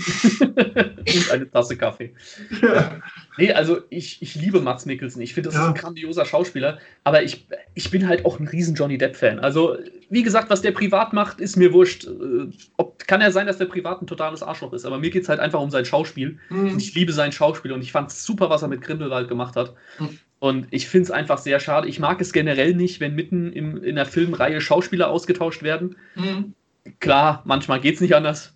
[0.40, 2.14] Und eine Tasse Kaffee.
[2.62, 3.00] Ja.
[3.38, 5.22] Nee, also ich, ich liebe Mats Mikkelsen.
[5.22, 5.62] Ich finde, das ja.
[5.62, 6.78] ist ein grandioser Schauspieler.
[7.04, 9.38] Aber ich, ich bin halt auch ein riesen Johnny Depp-Fan.
[9.38, 9.76] Also,
[10.10, 12.04] wie gesagt, was der privat macht, ist mir wurscht.
[12.04, 14.84] Äh, ob, kann ja sein, dass der privat ein totales Arschloch ist.
[14.84, 16.38] Aber mir geht es halt einfach um sein Schauspiel.
[16.50, 16.76] Mhm.
[16.76, 19.74] Ich liebe sein Schauspiel und ich fand es super, was er mit Grindelwald gemacht hat.
[19.98, 20.18] Mhm.
[20.40, 21.88] Und ich finde es einfach sehr schade.
[21.88, 25.96] Ich mag es generell nicht, wenn mitten im, in der Filmreihe Schauspieler ausgetauscht werden.
[26.14, 26.54] Mhm.
[26.98, 28.54] Klar, manchmal geht es nicht anders.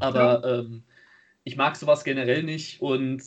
[0.00, 0.58] Aber ja.
[0.60, 0.82] ähm,
[1.44, 2.80] ich mag sowas generell nicht.
[2.80, 3.22] Und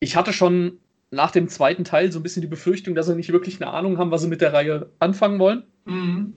[0.00, 0.78] ich hatte schon
[1.10, 3.98] nach dem zweiten Teil so ein bisschen die Befürchtung, dass sie nicht wirklich eine Ahnung
[3.98, 5.64] haben, was sie mit der Reihe anfangen wollen.
[5.84, 6.34] Mhm.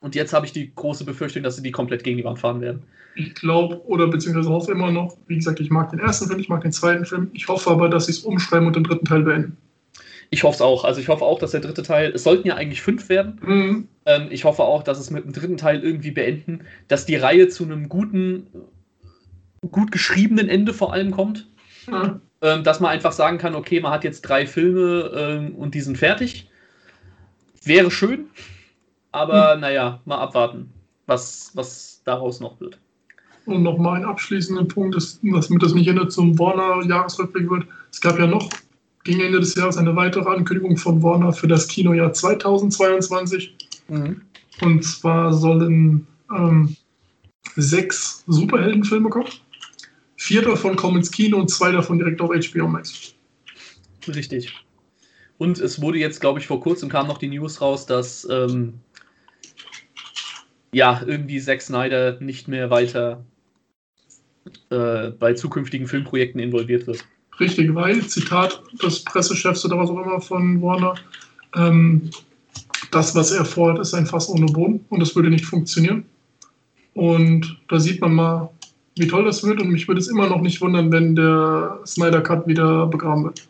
[0.00, 2.60] Und jetzt habe ich die große Befürchtung, dass sie die komplett gegen die Wand fahren
[2.60, 2.84] werden.
[3.16, 6.48] Ich glaube, oder beziehungsweise hoffe immer noch, wie gesagt, ich mag den ersten Film, ich
[6.48, 7.30] mag den zweiten Film.
[7.32, 9.56] Ich hoffe aber, dass sie es umschreiben und den dritten Teil beenden.
[10.30, 10.84] Ich hoffe es auch.
[10.84, 13.40] Also ich hoffe auch, dass der dritte Teil, es sollten ja eigentlich fünf werden.
[13.42, 13.88] Mhm.
[14.04, 17.48] Ähm, ich hoffe auch, dass es mit dem dritten Teil irgendwie beenden, dass die Reihe
[17.48, 18.46] zu einem guten,
[19.70, 21.48] gut geschriebenen Ende vor allem kommt.
[21.86, 22.20] Mhm.
[22.40, 25.80] Ähm, dass man einfach sagen kann, okay, man hat jetzt drei Filme ähm, und die
[25.80, 26.48] sind fertig.
[27.64, 28.26] Wäre schön,
[29.10, 29.62] aber mhm.
[29.62, 30.70] naja, mal abwarten,
[31.06, 32.78] was, was daraus noch wird.
[33.46, 37.66] Und nochmal ein abschließender Punkt, ist, damit das nicht Ende zum Warner-Jahresrückblick wird.
[37.90, 38.48] Es gab ja noch
[39.04, 43.56] gegen Ende des Jahres eine weitere Ankündigung von Warner für das Kinojahr 2022.
[43.88, 44.22] Mhm.
[44.60, 46.76] Und zwar sollen ähm,
[47.56, 49.30] sechs Superheldenfilme kommen.
[50.16, 53.14] Vier davon kommen ins Kino und zwei davon direkt auf HBO Max.
[54.06, 54.52] Richtig.
[55.38, 58.74] Und es wurde jetzt, glaube ich, vor kurzem kam noch die News raus, dass ähm,
[60.72, 63.24] ja irgendwie Zack Snyder nicht mehr weiter
[64.70, 67.04] äh, bei zukünftigen Filmprojekten involviert wird.
[67.40, 70.94] Richtig, weil, Zitat des Pressechefs oder was auch immer von Warner,
[71.54, 72.10] ähm,
[72.90, 76.04] das, was er vorhat, ist ein Fass ohne Boden und das würde nicht funktionieren.
[76.94, 78.50] Und da sieht man mal,
[78.96, 82.20] wie toll das wird und mich würde es immer noch nicht wundern, wenn der Snyder
[82.20, 83.48] Cut wieder begraben wird.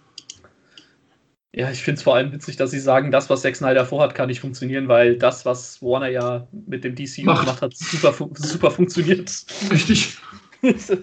[1.55, 4.15] Ja, ich finde es vor allem witzig, dass sie sagen, das, was Zack Snyder vorhat,
[4.15, 7.41] kann nicht funktionieren, weil das, was Warner ja mit dem DCU Macht.
[7.41, 9.45] gemacht hat, super, super funktioniert.
[9.71, 10.19] Richtig.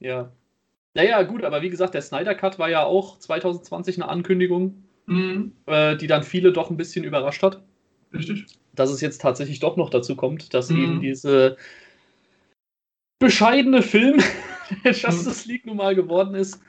[0.00, 0.30] ja.
[0.98, 5.52] Naja, gut, aber wie gesagt, der Snyder Cut war ja auch 2020 eine Ankündigung, mhm.
[5.66, 7.62] äh, die dann viele doch ein bisschen überrascht hat.
[8.12, 8.46] Richtig.
[8.74, 10.82] Dass es jetzt tatsächlich doch noch dazu kommt, dass mhm.
[10.82, 11.56] eben diese
[13.20, 14.20] bescheidene Film,
[14.84, 16.60] der Justice League nun mal geworden ist,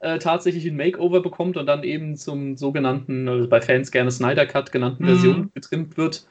[0.00, 4.44] äh, tatsächlich ein Makeover bekommt und dann eben zum sogenannten, also bei Fans gerne Snyder
[4.44, 5.08] Cut genannten mhm.
[5.08, 6.26] Version getrimmt wird.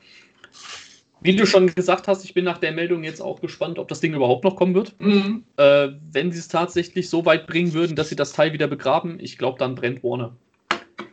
[1.24, 4.00] Wie du schon gesagt hast, ich bin nach der Meldung jetzt auch gespannt, ob das
[4.00, 5.00] Ding überhaupt noch kommen wird.
[5.00, 5.44] Mhm.
[5.58, 9.20] Äh, wenn sie es tatsächlich so weit bringen würden, dass sie das Teil wieder begraben,
[9.20, 10.36] ich glaube, dann brennt Warner.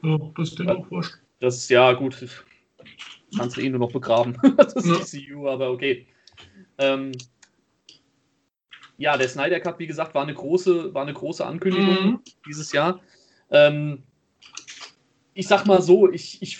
[0.03, 1.15] Ja, das ist denen auch wurscht.
[1.41, 2.27] Das ist ja gut.
[3.37, 4.39] Kannst du eh nur noch begraben.
[4.57, 5.27] das ist ja.
[5.27, 6.07] DCU, aber okay.
[6.79, 7.13] Ähm,
[8.97, 12.21] ja, der Snyder Cut, wie gesagt, war eine große, war eine große Ankündigung mhm.
[12.47, 13.01] dieses Jahr.
[13.51, 14.03] Ähm,
[15.35, 16.59] ich sag mal so, ich, ich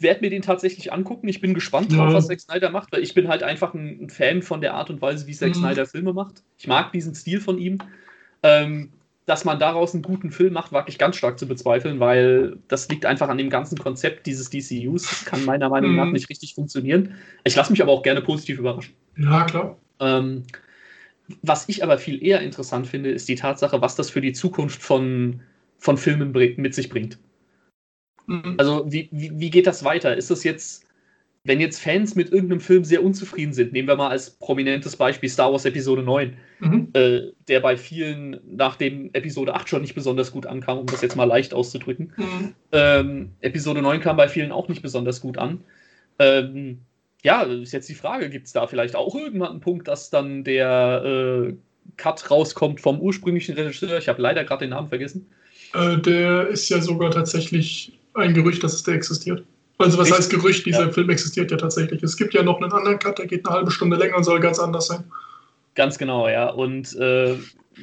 [0.00, 1.28] werde mir den tatsächlich angucken.
[1.28, 2.14] Ich bin gespannt drauf, ja.
[2.14, 4.90] was Zack Snyder macht, weil ich bin halt einfach ein, ein Fan von der Art
[4.90, 5.54] und Weise, wie Zack mhm.
[5.54, 6.42] Snyder Filme macht.
[6.58, 7.78] Ich mag diesen Stil von ihm.
[8.42, 8.90] Ähm,
[9.26, 12.88] dass man daraus einen guten Film macht, wage ich ganz stark zu bezweifeln, weil das
[12.88, 15.02] liegt einfach an dem ganzen Konzept dieses DCUs.
[15.02, 15.96] Das kann meiner Meinung mhm.
[15.96, 17.14] nach nicht richtig funktionieren.
[17.42, 18.94] Ich lasse mich aber auch gerne positiv überraschen.
[19.16, 19.76] Ja, klar.
[19.98, 20.44] Ähm,
[21.42, 24.80] was ich aber viel eher interessant finde, ist die Tatsache, was das für die Zukunft
[24.80, 25.40] von,
[25.78, 27.18] von Filmen mit sich bringt.
[28.26, 28.54] Mhm.
[28.58, 30.16] Also wie, wie, wie geht das weiter?
[30.16, 30.84] Ist das jetzt,
[31.44, 35.28] wenn jetzt Fans mit irgendeinem Film sehr unzufrieden sind, nehmen wir mal als prominentes Beispiel
[35.28, 36.88] Star Wars Episode 9, mhm.
[36.92, 41.02] äh, der bei vielen nach dem Episode 8 schon nicht besonders gut ankam, um das
[41.02, 42.12] jetzt mal leicht auszudrücken.
[42.16, 42.54] Mhm.
[42.72, 45.62] Ähm, Episode 9 kam bei vielen auch nicht besonders gut an.
[46.18, 46.80] Ähm,
[47.22, 50.44] ja, ist jetzt die Frage, gibt es da vielleicht auch irgendwann einen Punkt, dass dann
[50.44, 51.54] der äh,
[51.96, 53.98] Cut rauskommt vom ursprünglichen Regisseur?
[53.98, 55.26] Ich habe leider gerade den Namen vergessen.
[55.74, 59.44] Äh, der ist ja sogar tatsächlich ein Gerücht, dass es der existiert.
[59.78, 60.18] Also was Echt?
[60.18, 60.92] heißt Gerücht, dieser ja.
[60.92, 62.02] Film existiert ja tatsächlich.
[62.02, 64.40] Es gibt ja noch einen anderen Cut, der geht eine halbe Stunde länger und soll
[64.40, 65.04] ganz anders sein.
[65.74, 66.48] Ganz genau, ja.
[66.48, 67.36] Und äh,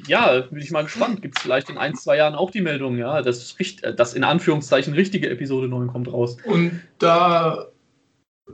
[0.07, 1.21] ja, bin ich mal gespannt.
[1.21, 3.55] Gibt es vielleicht in ein, zwei Jahren auch die Meldung, ja, dass
[3.95, 6.37] das in Anführungszeichen richtige Episode 9 kommt raus.
[6.45, 7.67] Und da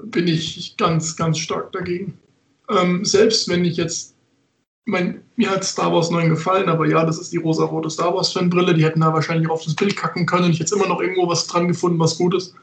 [0.03, 2.17] bin ich ganz, ganz stark dagegen.
[2.69, 4.15] Ähm, selbst wenn ich jetzt
[4.85, 8.73] mein, mir hat Star Wars 9 gefallen, aber ja, das ist die rosa-rote Star Wars-Fanbrille.
[8.73, 10.51] Die hätten da wahrscheinlich auf das Bild kacken können.
[10.51, 12.55] Ich hätte immer noch irgendwo was dran gefunden, was gut ist.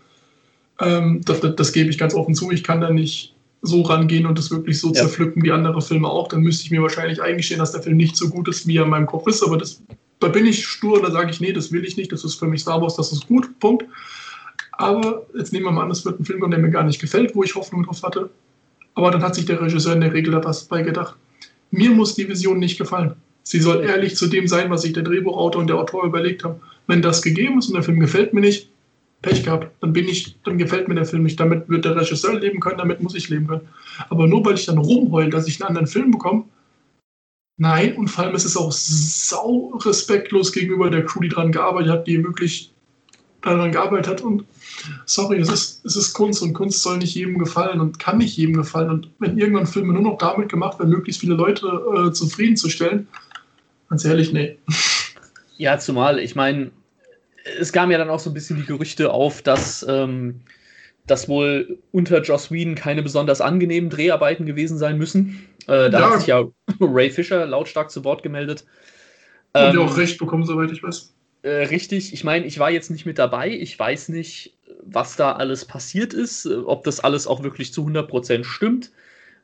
[0.80, 2.50] Ähm, das, das, das, gebe ich ganz offen zu.
[2.50, 4.94] Ich kann da nicht so rangehen und das wirklich so ja.
[4.94, 6.28] zerpflücken wie andere Filme auch.
[6.28, 8.84] Dann müsste ich mir wahrscheinlich eingestehen, dass der Film nicht so gut ist, wie er
[8.84, 9.42] in meinem Kopf ist.
[9.42, 9.82] Aber das,
[10.20, 12.12] da bin ich stur, da sage ich, nee, das will ich nicht.
[12.12, 13.58] Das ist für mich Star Wars, das ist gut.
[13.60, 13.84] Punkt.
[14.72, 17.00] Aber jetzt nehmen wir mal an, es wird ein Film kommen, der mir gar nicht
[17.00, 18.30] gefällt, wo ich Hoffnung drauf hatte.
[18.94, 21.16] Aber dann hat sich der Regisseur in der Regel dabei gedacht,
[21.70, 23.14] mir muss die Vision nicht gefallen.
[23.42, 26.60] Sie soll ehrlich zu dem sein, was sich der Drehbuchautor und der Autor überlegt haben.
[26.86, 28.70] Wenn das gegeben ist und der Film gefällt mir nicht,
[29.22, 31.38] Pech gehabt, dann bin ich, dann gefällt mir der Film nicht.
[31.40, 33.68] Damit wird der Regisseur leben können, damit muss ich leben können.
[34.08, 36.44] Aber nur weil ich dann rumheule, dass ich einen anderen Film bekomme,
[37.56, 41.90] nein, und vor allem ist es auch sau respektlos gegenüber der Crew, die daran gearbeitet
[41.90, 42.72] hat, die wirklich
[43.42, 44.20] daran gearbeitet hat.
[44.20, 44.44] Und
[45.04, 48.36] sorry, es ist, es ist Kunst und Kunst soll nicht jedem gefallen und kann nicht
[48.36, 48.90] jedem gefallen.
[48.90, 53.08] Und wenn irgendwann Filme nur noch damit gemacht werden, möglichst viele Leute äh, zufriedenzustellen,
[53.88, 54.58] ganz ehrlich, nee.
[55.58, 56.70] Ja, zumal, ich meine,
[57.58, 60.42] es kam ja dann auch so ein bisschen die Gerüchte auf, dass ähm,
[61.06, 65.46] das wohl unter Joss Whedon keine besonders angenehmen Dreharbeiten gewesen sein müssen.
[65.66, 66.10] Äh, da ja.
[66.10, 66.44] hat sich ja
[66.80, 68.66] Ray Fisher lautstark zu Wort gemeldet.
[69.54, 71.14] Und ähm, auch recht bekommen, soweit ich weiß.
[71.46, 73.50] Äh, richtig, ich meine, ich war jetzt nicht mit dabei.
[73.50, 78.42] Ich weiß nicht, was da alles passiert ist, ob das alles auch wirklich zu 100%
[78.42, 78.90] stimmt.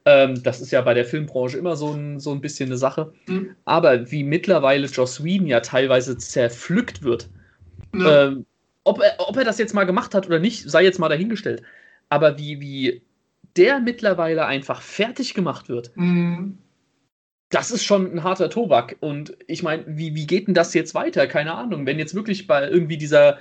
[0.05, 3.13] Ähm, das ist ja bei der Filmbranche immer so ein, so ein bisschen eine Sache.
[3.27, 3.55] Mhm.
[3.67, 7.29] Aber wie mittlerweile Joss Whedon ja teilweise zerpflückt wird,
[7.95, 8.25] ja.
[8.25, 8.47] Ähm,
[8.83, 11.63] ob, er, ob er das jetzt mal gemacht hat oder nicht, sei jetzt mal dahingestellt.
[12.09, 13.03] Aber wie, wie
[13.55, 16.59] der mittlerweile einfach fertig gemacht wird, mhm.
[17.53, 18.97] Das ist schon ein harter Tobak.
[19.01, 21.27] Und ich meine, wie, wie geht denn das jetzt weiter?
[21.27, 21.87] Keine Ahnung.
[21.87, 23.39] Wenn jetzt wirklich bei irgendwie dieser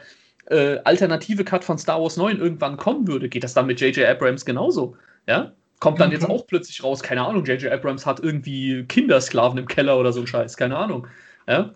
[0.48, 4.06] äh, alternative Cut von Star Wars 9 irgendwann kommen würde, geht das dann mit J.J.
[4.06, 4.98] Abrams genauso?
[5.28, 5.54] Ja?
[5.80, 6.16] Kommt dann mhm.
[6.16, 7.72] jetzt auch plötzlich raus, keine Ahnung, J.J.
[7.72, 11.08] Abrams hat irgendwie Kindersklaven im Keller oder so ein Scheiß, keine Ahnung.
[11.48, 11.74] Ja?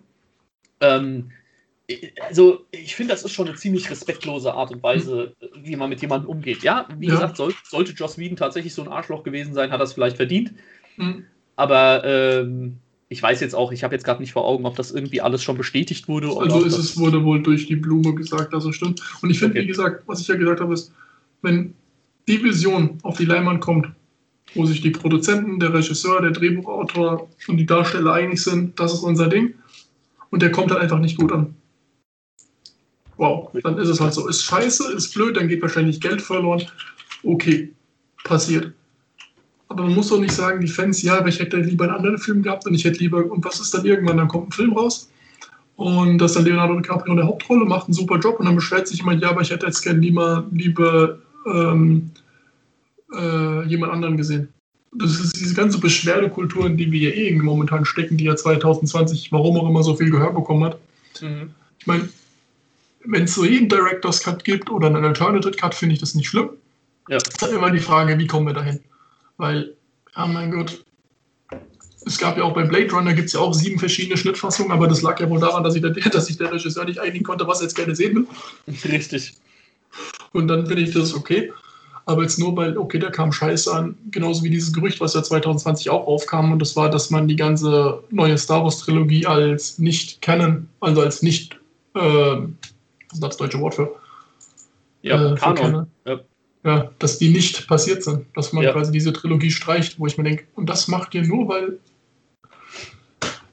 [0.81, 1.31] Ähm,
[2.27, 5.47] also ich finde, das ist schon eine ziemlich respektlose Art und Weise, mhm.
[5.63, 6.63] wie man mit jemandem umgeht.
[6.63, 7.13] Ja, wie ja.
[7.13, 10.17] gesagt, soll, sollte Joss Whedon tatsächlich so ein Arschloch gewesen sein, hat er es vielleicht
[10.17, 10.53] verdient.
[10.97, 11.27] Mhm.
[11.55, 14.91] Aber ähm, ich weiß jetzt auch, ich habe jetzt gerade nicht vor Augen, ob das
[14.91, 16.27] irgendwie alles schon bestätigt wurde.
[16.27, 19.01] Also ist es wurde wohl durch die Blume gesagt, dass es stimmt.
[19.21, 19.63] Und ich finde, okay.
[19.63, 20.91] wie gesagt, was ich ja gesagt habe, ist,
[21.41, 21.73] wenn
[22.27, 23.87] die Vision auf die Leinwand kommt,
[24.53, 29.01] wo sich die Produzenten, der Regisseur, der Drehbuchautor und die Darsteller einig sind, das ist
[29.01, 29.53] unser Ding,
[30.31, 31.55] und der kommt dann einfach nicht gut an
[33.17, 34.27] wow, dann ist es halt so.
[34.27, 36.63] Ist scheiße, ist blöd, dann geht wahrscheinlich Geld verloren.
[37.23, 37.73] Okay,
[38.23, 38.73] passiert.
[39.67, 42.17] Aber man muss doch nicht sagen, die Fans, ja, aber ich hätte lieber einen anderen
[42.17, 44.17] Film gehabt und ich hätte lieber, und was ist dann irgendwann?
[44.17, 45.09] Dann kommt ein Film raus
[45.75, 48.87] und das dann Leonardo DiCaprio in der Hauptrolle macht einen super Job und dann beschwert
[48.87, 52.11] sich jemand, ja, aber ich hätte jetzt gerne lieber, lieber ähm,
[53.13, 54.49] äh, jemand anderen gesehen.
[54.93, 59.31] Das ist diese ganze Beschwerdekultur, in die wir ja eh momentan stecken, die ja 2020,
[59.31, 60.79] warum auch immer, so viel Gehör bekommen hat.
[61.21, 61.49] Mhm.
[61.79, 62.07] Ich meine,
[63.03, 66.29] wenn es so jeden Director's Cut gibt oder einen Alternative Cut, finde ich das nicht
[66.29, 66.51] schlimm.
[67.09, 67.17] Ja.
[67.17, 68.79] Es ist halt immer die Frage, wie kommen wir dahin?
[69.37, 69.75] Weil,
[70.15, 70.83] ja mein Gott,
[72.05, 74.87] es gab ja auch bei Blade Runner gibt es ja auch sieben verschiedene Schnittfassungen, aber
[74.87, 77.47] das lag ja wohl daran, dass sich der, dass sich der Regisseur nicht einigen konnte,
[77.47, 78.27] was er jetzt gerne sehen will.
[78.91, 79.33] Richtig.
[80.33, 81.51] Und dann finde ich das okay.
[82.07, 85.23] Aber jetzt nur, weil, okay, der kam scheiße an, genauso wie dieses Gerücht, was ja
[85.23, 90.21] 2020 auch aufkam, und das war, dass man die ganze neue Star Wars-Trilogie als nicht
[90.21, 91.59] kennen, also als nicht
[91.95, 92.35] äh,
[93.11, 93.95] ist das deutsche Wort für?
[95.01, 95.87] Ja, äh, Kanon.
[96.05, 96.19] Ja.
[96.65, 96.91] Ja.
[96.99, 98.25] dass die nicht passiert sind.
[98.35, 98.73] Dass man ja.
[98.73, 101.79] quasi diese Trilogie streicht, wo ich mir denke, und das macht ihr nur, weil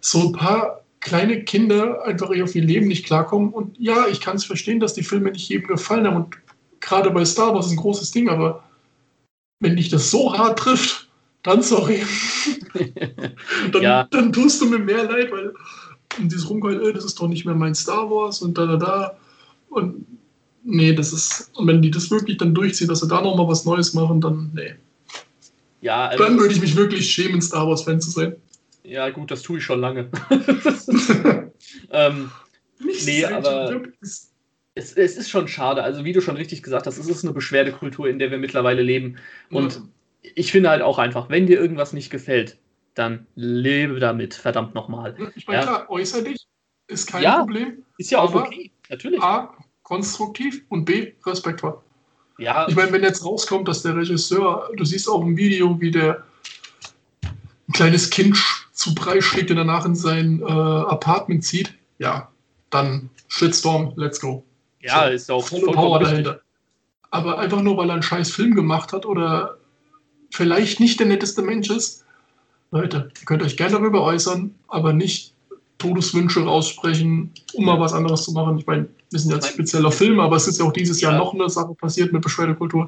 [0.01, 3.51] so ein paar kleine Kinder einfach auf ihr Leben nicht klarkommen.
[3.51, 6.17] Und ja, ich kann es verstehen, dass die Filme nicht jedem gefallen haben.
[6.17, 6.39] Und
[6.81, 8.65] gerade bei Star Wars ist ein großes Ding, aber
[9.61, 11.09] wenn dich das so hart trifft,
[11.43, 12.03] dann sorry.
[13.73, 14.05] dann, ja.
[14.11, 15.53] dann tust du mir mehr leid, weil
[16.19, 19.17] dieses Rumgeheul, äh, das ist doch nicht mehr mein Star Wars und da, da, da.
[19.69, 20.07] Und
[20.65, 23.65] nee, das ist, und wenn die das wirklich dann durchziehen, dass sie da nochmal was
[23.65, 24.75] Neues machen, dann nee.
[25.81, 28.37] Ja, also dann würde ich mich wirklich schämen, Star Wars-Fan zu sein.
[28.85, 30.09] Ja, gut, das tue ich schon lange.
[31.91, 32.31] ähm,
[32.79, 34.33] Nicht nee, aber es,
[34.75, 35.83] es, ist schon schade.
[35.83, 38.83] Also, wie du schon richtig gesagt hast, es ist eine Beschwerdekultur, in der wir mittlerweile
[38.83, 39.17] leben.
[39.51, 39.83] Und ja.
[40.35, 42.59] ich finde halt auch einfach, wenn dir irgendwas nicht gefällt,
[42.95, 45.17] dann lebe damit, verdammt nochmal.
[45.35, 45.67] Ich meine, ja.
[45.67, 46.47] klar, äußerlich
[46.87, 47.85] ist kein ja, Problem.
[47.99, 49.21] Ist ja auch okay natürlich.
[49.23, 49.55] A,
[49.93, 51.79] konstruktiv und B, respektvoll.
[52.39, 52.67] Ja.
[52.67, 56.23] Ich meine, wenn jetzt rauskommt, dass der Regisseur, du siehst auch im Video, wie der
[57.23, 58.39] ein kleines Kind
[58.73, 62.31] zu Brei schlägt und danach in sein äh, Apartment zieht, ja,
[62.71, 64.43] dann Shitstorm, let's go.
[64.81, 66.41] Ja, so, ist auch volle Power dahinter.
[67.11, 69.59] Aber einfach nur, weil er einen scheiß Film gemacht hat oder
[70.31, 72.07] vielleicht nicht der netteste Mensch ist,
[72.71, 75.35] Leute, ihr könnt euch gerne darüber äußern, aber nicht
[75.83, 78.59] Todeswünsche raussprechen, um mal was anderes zu machen.
[78.59, 81.35] Ich meine, wir sind jetzt spezieller Film, aber es ist ja auch dieses Jahr noch
[81.35, 82.87] eine Sache passiert mit Beschwerdekultur.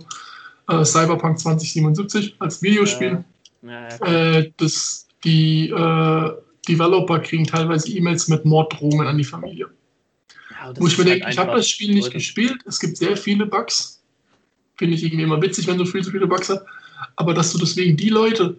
[0.69, 3.25] Äh, Cyberpunk 2077 als Videospiel.
[3.63, 3.89] Ja.
[3.89, 6.31] Ja, äh, das, die äh,
[6.69, 9.67] Developer kriegen teilweise E-Mails mit Morddrohungen an die Familie.
[10.51, 12.17] Ja, Wo ich mir halt denke, ich habe das Spiel nicht Leute.
[12.17, 12.59] gespielt.
[12.67, 14.03] Es gibt sehr viele Bugs.
[14.77, 16.65] Finde ich irgendwie immer witzig, wenn so viel so viele Bugs hat.
[17.17, 18.59] Aber dass du deswegen die Leute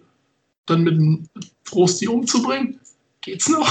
[0.66, 1.28] dann mit dem
[1.64, 2.80] Trost, die umzubringen,
[3.26, 3.68] geht's noch?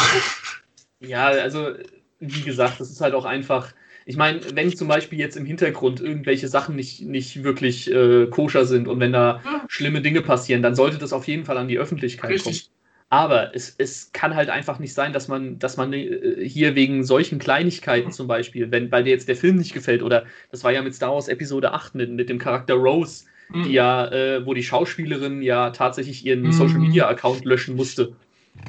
[1.00, 1.74] Ja, also
[2.20, 3.74] wie gesagt, das ist halt auch einfach.
[4.06, 8.66] Ich meine, wenn zum Beispiel jetzt im Hintergrund irgendwelche Sachen nicht, nicht wirklich äh, koscher
[8.66, 9.66] sind und wenn da ja.
[9.68, 12.66] schlimme Dinge passieren, dann sollte das auf jeden Fall an die Öffentlichkeit Richtig.
[12.66, 12.76] kommen.
[13.10, 17.04] Aber es, es kann halt einfach nicht sein, dass man, dass man äh, hier wegen
[17.04, 20.72] solchen Kleinigkeiten zum Beispiel, wenn bei dir jetzt der Film nicht gefällt, oder das war
[20.72, 23.64] ja mit Star Wars Episode 8 mit, mit dem Charakter Rose, mhm.
[23.64, 26.52] die ja, äh, wo die Schauspielerin ja tatsächlich ihren mhm.
[26.52, 28.16] Social Media Account löschen musste.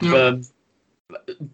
[0.01, 0.29] Ja.
[0.29, 0.46] Ähm,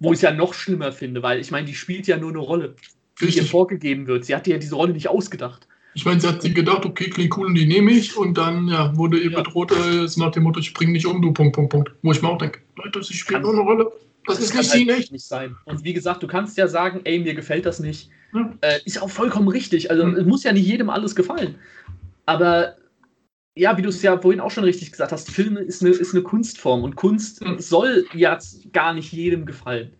[0.00, 2.38] wo ich es ja noch schlimmer finde, weil ich meine, die spielt ja nur eine
[2.38, 2.74] Rolle,
[3.20, 4.24] die ihr vorgegeben wird.
[4.24, 5.66] Sie hat ja diese Rolle nicht ausgedacht.
[5.94, 8.68] Ich meine, sie hat sich gedacht, okay, klingt cool und die nehme ich und dann
[8.68, 9.42] ja, wurde ihr ja.
[9.42, 11.92] bedroht, äh, nach dem Motto, ich bring nicht um, du Punkt, Punkt, Punkt.
[12.00, 13.92] Wo ich mir auch denke, Leute, sie spielt nur eine Rolle.
[14.26, 15.12] Das, das ist nicht sie halt nicht.
[15.12, 15.54] nicht sein.
[15.66, 18.08] Und wie gesagt, du kannst ja sagen, ey, mir gefällt das nicht.
[18.32, 18.54] Ja.
[18.62, 19.90] Äh, ist auch vollkommen richtig.
[19.90, 20.16] Also mhm.
[20.16, 21.56] es muss ja nicht jedem alles gefallen.
[22.24, 22.76] Aber
[23.54, 26.14] ja, wie du es ja vorhin auch schon richtig gesagt hast, Filme ist eine, ist
[26.14, 27.58] eine Kunstform und Kunst mhm.
[27.58, 28.38] soll ja
[28.72, 29.92] gar nicht jedem gefallen.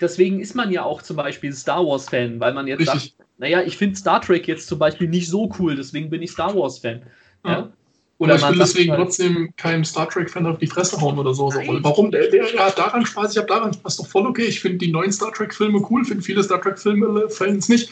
[0.00, 3.14] Deswegen ist man ja auch zum Beispiel Star Wars-Fan, weil man jetzt richtig.
[3.16, 6.30] sagt, naja, ich finde Star Trek jetzt zum Beispiel nicht so cool, deswegen bin ich
[6.30, 7.02] Star Wars-Fan.
[7.44, 7.50] Ja.
[7.50, 7.72] ja?
[8.18, 11.50] Oder ich will deswegen halt, trotzdem keinem Star Trek-Fan auf die Fresse hauen oder so.
[11.50, 11.80] Nein.
[11.82, 12.10] Warum?
[12.10, 13.98] Der, der, der hat daran Spaß, ich habe daran Spaß.
[13.98, 14.44] Doch voll okay.
[14.44, 17.90] Ich finde die neuen Star Trek-Filme cool, finde viele Star Trek-Filme Fans nicht.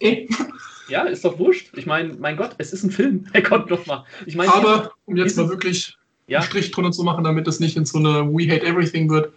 [0.00, 0.26] Eh.
[0.88, 1.76] Ja, ist doch wurscht.
[1.76, 3.26] Ich meine, mein Gott, es ist ein Film.
[3.32, 4.04] Herrgott nochmal.
[4.26, 5.96] Ich mein, Aber, um jetzt mal wirklich
[6.26, 6.38] ja?
[6.38, 9.32] einen Strich drunter zu machen, damit es nicht in so eine We Hate Everything wird,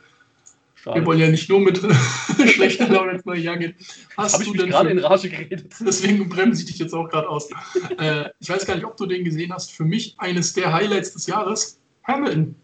[0.81, 1.01] Schade.
[1.01, 1.77] Wir wollen ja nicht nur mit
[2.47, 3.75] schlechter Laune ins neue Jahr gehen.
[4.15, 5.73] Hast du denn gerade in Rage geredet?
[5.81, 7.49] Deswegen bremse ich dich jetzt auch gerade aus.
[7.97, 9.73] äh, ich weiß gar nicht, ob du den gesehen hast.
[9.73, 12.55] Für mich eines der Highlights des Jahres: Hamilton.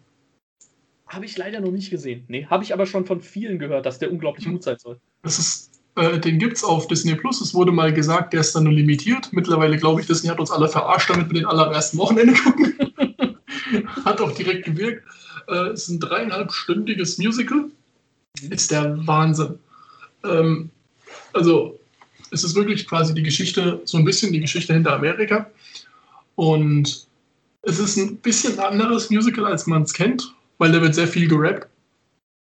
[1.07, 2.23] Habe ich leider noch nicht gesehen.
[2.29, 4.97] Nee, habe ich aber schon von vielen gehört, dass der unglaublich gut sein soll.
[5.21, 7.41] Das ist, äh, den gibt es auf Disney Plus.
[7.41, 9.31] Es wurde mal gesagt, der ist dann nur limitiert.
[9.31, 12.75] Mittlerweile glaube ich, Disney hat uns alle verarscht, damit wir den allerersten Wochenende gucken.
[14.05, 15.05] hat auch direkt gewirkt.
[15.47, 17.65] Äh, es ist ein dreieinhalbstündiges Musical
[18.49, 19.59] ist der Wahnsinn.
[20.23, 20.69] Ähm,
[21.33, 21.79] also
[22.31, 25.49] es ist wirklich quasi die Geschichte, so ein bisschen die Geschichte hinter Amerika.
[26.35, 27.07] Und
[27.61, 31.27] es ist ein bisschen anderes Musical, als man es kennt, weil da wird sehr viel
[31.27, 31.67] gerappt.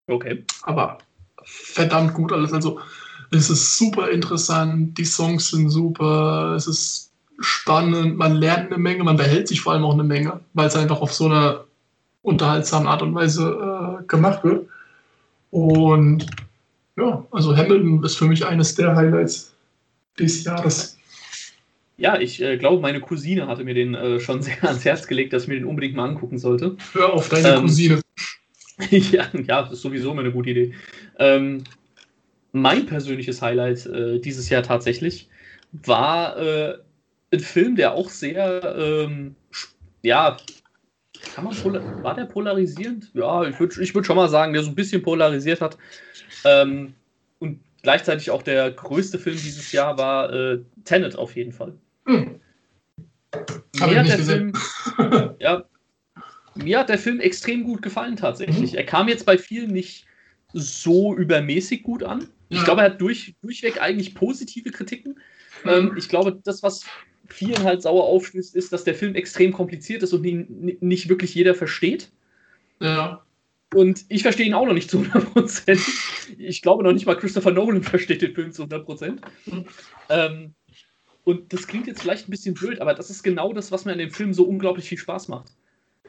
[0.09, 0.45] Okay.
[0.63, 0.99] Aber
[1.45, 2.53] verdammt gut alles.
[2.53, 2.81] Also
[3.31, 9.05] es ist super interessant, die Songs sind super, es ist spannend, man lernt eine Menge,
[9.05, 11.65] man behält sich vor allem auch eine Menge, weil es einfach auf so eine
[12.23, 14.67] unterhaltsame Art und Weise äh, gemacht wird.
[15.51, 16.27] Und
[16.97, 19.53] ja, also Hamilton ist für mich eines der Highlights
[20.19, 20.99] des Jahres.
[21.97, 25.33] Ja, ich äh, glaube, meine Cousine hatte mir den äh, schon sehr ans Herz gelegt,
[25.33, 26.77] dass ich mir den unbedingt mal angucken sollte.
[26.93, 28.01] Hör auf deine ähm, Cousine.
[28.91, 30.75] ja, ja, das ist sowieso immer eine gute Idee.
[31.19, 31.65] Ähm,
[32.53, 35.29] mein persönliches Highlight äh, dieses Jahr tatsächlich
[35.73, 36.79] war äh,
[37.33, 39.37] ein Film, der auch sehr, ähm,
[40.03, 40.37] ja,
[41.35, 41.55] kann man
[42.03, 43.11] war der polarisierend?
[43.15, 45.77] Ja, ich würde ich würd schon mal sagen, der so ein bisschen polarisiert hat.
[46.45, 46.95] Ähm,
[47.39, 51.75] und gleichzeitig auch der größte Film dieses Jahr war äh, Tenet auf jeden Fall.
[52.07, 52.41] Hm.
[53.79, 54.53] Mir, hat der Film,
[55.39, 55.65] ja,
[56.55, 58.73] mir hat der Film extrem gut gefallen tatsächlich.
[58.73, 58.79] Mhm.
[58.79, 60.07] Er kam jetzt bei vielen nicht
[60.53, 62.29] so übermäßig gut an.
[62.51, 62.59] Ja.
[62.59, 65.19] Ich glaube, er hat durch, durchweg eigentlich positive Kritiken.
[65.65, 65.71] Mhm.
[65.71, 66.85] Ähm, ich glaube, das, was
[67.29, 71.35] vielen halt sauer aufstößt, ist, dass der Film extrem kompliziert ist und ihn nicht wirklich
[71.35, 72.11] jeder versteht.
[72.81, 73.25] Ja.
[73.73, 75.79] Und ich verstehe ihn auch noch nicht zu 100%.
[76.39, 79.21] Ich glaube noch nicht mal Christopher Nolan versteht den Film zu 100%.
[79.47, 79.65] Mhm.
[80.09, 80.55] Ähm,
[81.23, 83.93] und das klingt jetzt vielleicht ein bisschen blöd, aber das ist genau das, was mir
[83.93, 85.53] an dem Film so unglaublich viel Spaß macht.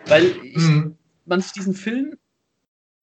[0.06, 0.96] Weil ich, mhm.
[1.26, 2.18] man sich diesen Film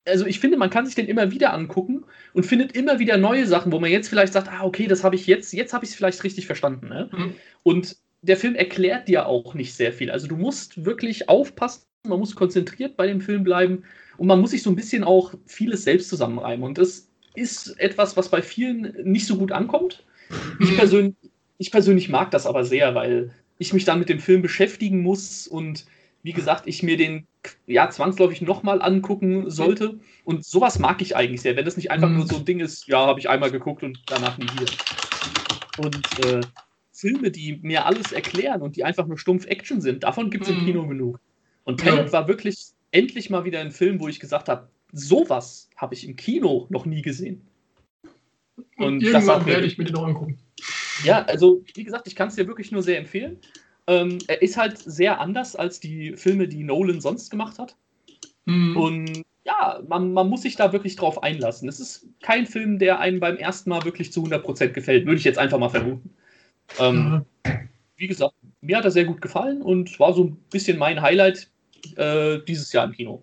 [0.07, 3.47] also ich finde, man kann sich den immer wieder angucken und findet immer wieder neue
[3.47, 5.91] Sachen, wo man jetzt vielleicht sagt, ah, okay, das habe ich jetzt, jetzt habe ich
[5.91, 6.89] es vielleicht richtig verstanden.
[6.89, 7.11] Ne?
[7.13, 7.35] Mhm.
[7.63, 10.11] Und der Film erklärt dir auch nicht sehr viel.
[10.11, 13.85] Also du musst wirklich aufpassen, man muss konzentriert bei dem Film bleiben
[14.17, 16.65] und man muss sich so ein bisschen auch vieles selbst zusammenreimen.
[16.65, 20.05] Und das ist etwas, was bei vielen nicht so gut ankommt.
[20.61, 21.15] Ich, persönlich,
[21.59, 25.47] ich persönlich mag das aber sehr, weil ich mich dann mit dem Film beschäftigen muss
[25.47, 25.87] und
[26.29, 27.27] wie gesagt, ich mir den
[27.67, 29.99] ja zwangsläufig nochmal angucken sollte.
[30.25, 32.87] Und sowas mag ich eigentlich sehr, wenn das nicht einfach nur so ein Ding ist,
[32.87, 34.71] ja, habe ich einmal geguckt und danach nie wieder.
[35.79, 36.43] Und äh,
[36.93, 40.51] Filme, die mir alles erklären und die einfach nur stumpf Action sind, davon gibt es
[40.51, 40.67] im mhm.
[40.67, 41.19] Kino genug.
[41.65, 42.59] Und Tenet war wirklich
[42.91, 46.85] endlich mal wieder ein Film, wo ich gesagt habe, sowas habe ich im Kino noch
[46.85, 47.41] nie gesehen.
[48.77, 50.37] Und, und irgendwann werde ich mir den auch angucken.
[51.05, 53.39] Ja, also wie gesagt, ich kann es dir wirklich nur sehr empfehlen.
[53.89, 57.75] Ähm, er ist halt sehr anders als die Filme, die Nolan sonst gemacht hat.
[58.45, 58.77] Mhm.
[58.77, 61.69] Und ja, man, man, muss sich da wirklich drauf einlassen.
[61.71, 65.25] Es ist kein Film, der einem beim ersten Mal wirklich zu 100% gefällt, würde ich
[65.25, 66.11] jetzt einfach mal vermuten.
[66.79, 67.25] Ähm,
[67.97, 71.51] wie gesagt, mir hat er sehr gut gefallen und war so ein bisschen mein Highlight
[71.97, 73.23] äh, dieses Jahr im Kino.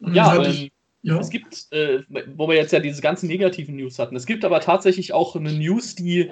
[0.00, 0.68] Ja, ähm,
[1.02, 2.02] ja, es gibt, äh,
[2.36, 5.52] wo wir jetzt ja diese ganzen negativen News hatten, es gibt aber tatsächlich auch eine
[5.52, 6.30] News, die,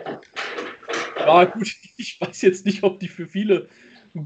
[1.27, 3.69] ja gut, ich weiß jetzt nicht, ob die für viele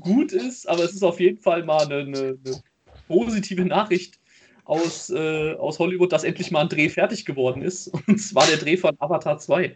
[0.01, 2.62] gut ist, aber es ist auf jeden Fall mal eine, eine, eine
[3.07, 4.18] positive Nachricht
[4.64, 7.88] aus, äh, aus Hollywood, dass endlich mal ein Dreh fertig geworden ist.
[8.07, 9.74] Und zwar der Dreh von Avatar 2.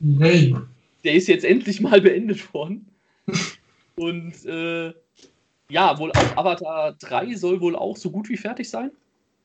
[0.00, 0.66] Nein.
[1.04, 2.86] Der ist jetzt endlich mal beendet worden.
[3.96, 4.92] Und äh,
[5.68, 8.90] ja, wohl auch Avatar 3 soll wohl auch so gut wie fertig sein.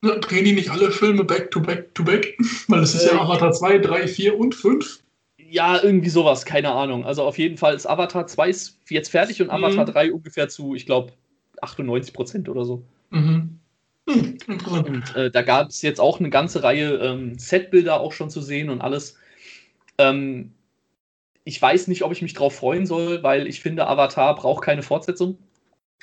[0.01, 2.37] Drehen die nicht alle Filme back to back to back?
[2.67, 5.01] Weil es ist äh, ja Avatar 2, 3, 4 und 5.
[5.49, 7.05] Ja, irgendwie sowas, keine Ahnung.
[7.05, 8.53] Also auf jeden Fall ist Avatar 2
[8.89, 9.53] jetzt fertig und mhm.
[9.53, 11.13] Avatar 3 ungefähr zu, ich glaube,
[11.61, 12.83] 98 Prozent oder so.
[13.09, 13.59] Mhm.
[14.09, 18.29] Hm, und äh, da gab es jetzt auch eine ganze Reihe ähm, Setbilder auch schon
[18.29, 19.17] zu sehen und alles.
[19.97, 20.53] Ähm,
[21.43, 24.83] ich weiß nicht, ob ich mich drauf freuen soll, weil ich finde, Avatar braucht keine
[24.83, 25.37] Fortsetzung.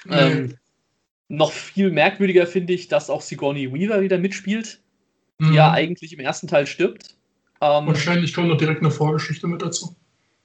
[0.09, 0.57] Ähm,
[1.29, 4.81] noch viel merkwürdiger finde ich, dass auch Sigourney Weaver wieder mitspielt,
[5.41, 5.75] die ja mhm.
[5.75, 7.17] eigentlich im ersten Teil stirbt.
[7.61, 9.97] Ähm, Wahrscheinlich kommt noch direkt eine Vorgeschichte mit dazu.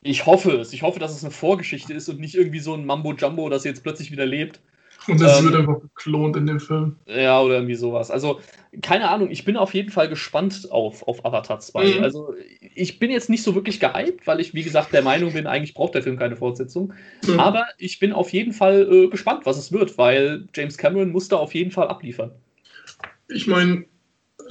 [0.02, 0.74] Ich hoffe es.
[0.74, 3.64] Ich hoffe, dass es eine Vorgeschichte ist und nicht irgendwie so ein Mambo Jumbo, das
[3.64, 4.60] jetzt plötzlich wieder lebt.
[5.08, 6.96] Und das ähm, wird einfach geklont in dem Film.
[7.08, 8.12] Ja, oder irgendwie sowas.
[8.12, 8.40] Also,
[8.82, 11.98] keine Ahnung, ich bin auf jeden Fall gespannt auf, auf Avatar 2.
[11.98, 12.04] Mhm.
[12.04, 12.36] Also,
[12.76, 15.74] ich bin jetzt nicht so wirklich gehypt, weil ich, wie gesagt, der Meinung bin, eigentlich
[15.74, 16.94] braucht der Film keine Fortsetzung.
[17.26, 17.40] Mhm.
[17.40, 21.28] Aber ich bin auf jeden Fall äh, gespannt, was es wird, weil James Cameron muss
[21.28, 22.32] da auf jeden Fall abliefern.
[23.28, 23.86] Ich meine,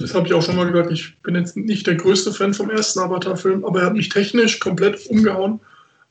[0.01, 2.69] das habe ich auch schon mal gesagt, ich bin jetzt nicht der größte Fan vom
[2.69, 5.59] ersten Avatar-Film, aber er hat mich technisch komplett umgehauen.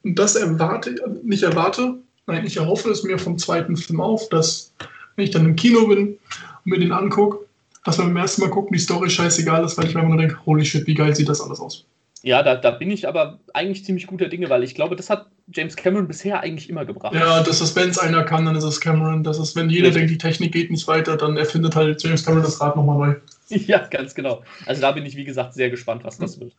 [0.03, 1.99] Und das erwarte, nicht erwarte,
[2.31, 4.73] Nein, ich erhoffe es mir vom zweiten Film auf, dass,
[5.17, 6.19] wenn ich dann im Kino bin und
[6.65, 7.45] mir den angucke,
[7.85, 10.39] dass beim ersten Mal gucken, die Story scheißegal ist, weil ich mir immer nur denke,
[10.47, 11.85] holy shit, wie geil sieht das alles aus.
[12.23, 15.27] Ja, da, da bin ich aber eigentlich ziemlich guter Dinge, weil ich glaube, das hat
[15.53, 17.15] James Cameron bisher eigentlich immer gebracht.
[17.15, 19.25] Ja, dass es, wenn es einer kann, dann ist es Cameron.
[19.25, 20.03] Das ist, wenn jeder Richtig.
[20.03, 23.15] denkt, die Technik geht nicht weiter, dann erfindet halt James Cameron das Rad nochmal neu.
[23.67, 24.43] Ja, ganz genau.
[24.67, 26.57] Also da bin ich, wie gesagt, sehr gespannt, was das wird.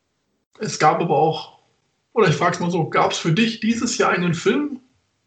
[0.60, 1.60] Es gab aber auch,
[2.14, 4.82] oder ich frage es mal so, gab es für dich dieses Jahr einen Film,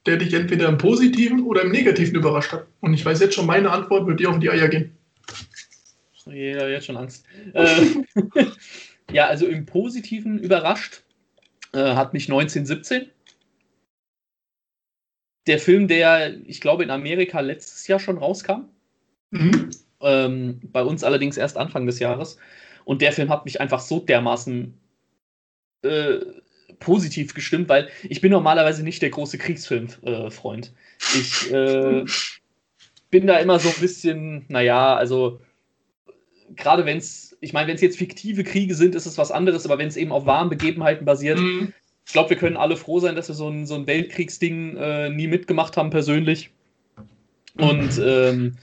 [0.07, 2.67] der dich entweder im Positiven oder im Negativen überrascht hat?
[2.81, 4.97] Und ich weiß jetzt schon, meine Antwort wird dir auf die Eier gehen.
[6.27, 7.25] Ja, jetzt schon Angst.
[7.53, 7.87] äh,
[9.13, 11.03] ja, also im Positiven überrascht
[11.73, 13.11] äh, hat mich 1917.
[15.47, 18.69] Der Film, der, ich glaube, in Amerika letztes Jahr schon rauskam.
[19.31, 19.71] Mhm.
[20.05, 22.39] Ähm, bei uns allerdings erst Anfang des Jahres.
[22.85, 24.75] Und der Film hat mich einfach so dermaßen
[25.83, 26.19] äh,
[26.79, 30.73] positiv gestimmt, weil ich bin normalerweise nicht der große Kriegsfilm-Freund.
[31.15, 32.05] Äh, ich äh,
[33.11, 35.41] bin da immer so ein bisschen, naja, also
[36.57, 39.65] gerade wenn es, ich meine, wenn es jetzt fiktive Kriege sind, ist es was anderes,
[39.65, 41.73] aber wenn es eben auf wahren Begebenheiten basiert, mhm.
[42.07, 45.11] ich glaube, wir können alle froh sein, dass wir so ein, so ein Weltkriegsding äh,
[45.11, 46.51] nie mitgemacht haben persönlich.
[47.57, 48.57] Und ähm,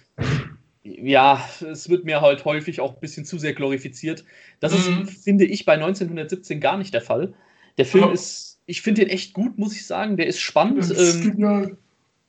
[0.84, 4.26] ja, es wird mir halt häufig auch ein bisschen zu sehr glorifiziert.
[4.60, 5.08] Das ist, mhm.
[5.08, 7.34] finde ich, bei 1917 gar nicht der Fall.
[7.78, 10.18] Der Film Aber ist, ich finde den echt gut, muss ich sagen.
[10.18, 10.92] Der ist spannend.
[10.98, 11.78] Ähm,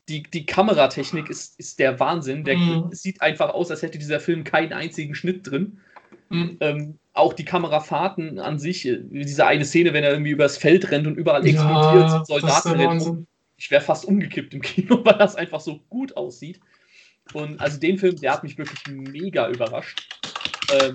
[0.08, 2.44] die, die Kameratechnik ist, ist der Wahnsinn.
[2.44, 2.88] Der mhm.
[2.92, 5.78] sieht einfach aus, als hätte dieser Film keinen einzigen Schnitt drin.
[6.28, 6.56] Mhm.
[6.60, 10.90] Ähm, auch die Kamerafahrten an sich, äh, diese eine Szene, wenn er irgendwie übers Feld
[10.90, 13.26] rennt und überall ja, explodiert, Soldaten rennen.
[13.56, 16.60] Ich wäre fast umgekippt im Kino, weil das einfach so gut aussieht.
[17.32, 20.08] Und also den Film, der hat mich wirklich mega überrascht.
[20.70, 20.94] Ähm,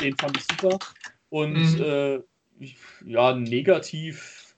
[0.00, 0.78] den fand ich super.
[1.30, 1.82] Und mhm.
[1.82, 2.22] äh,
[3.04, 4.56] ja, negativ.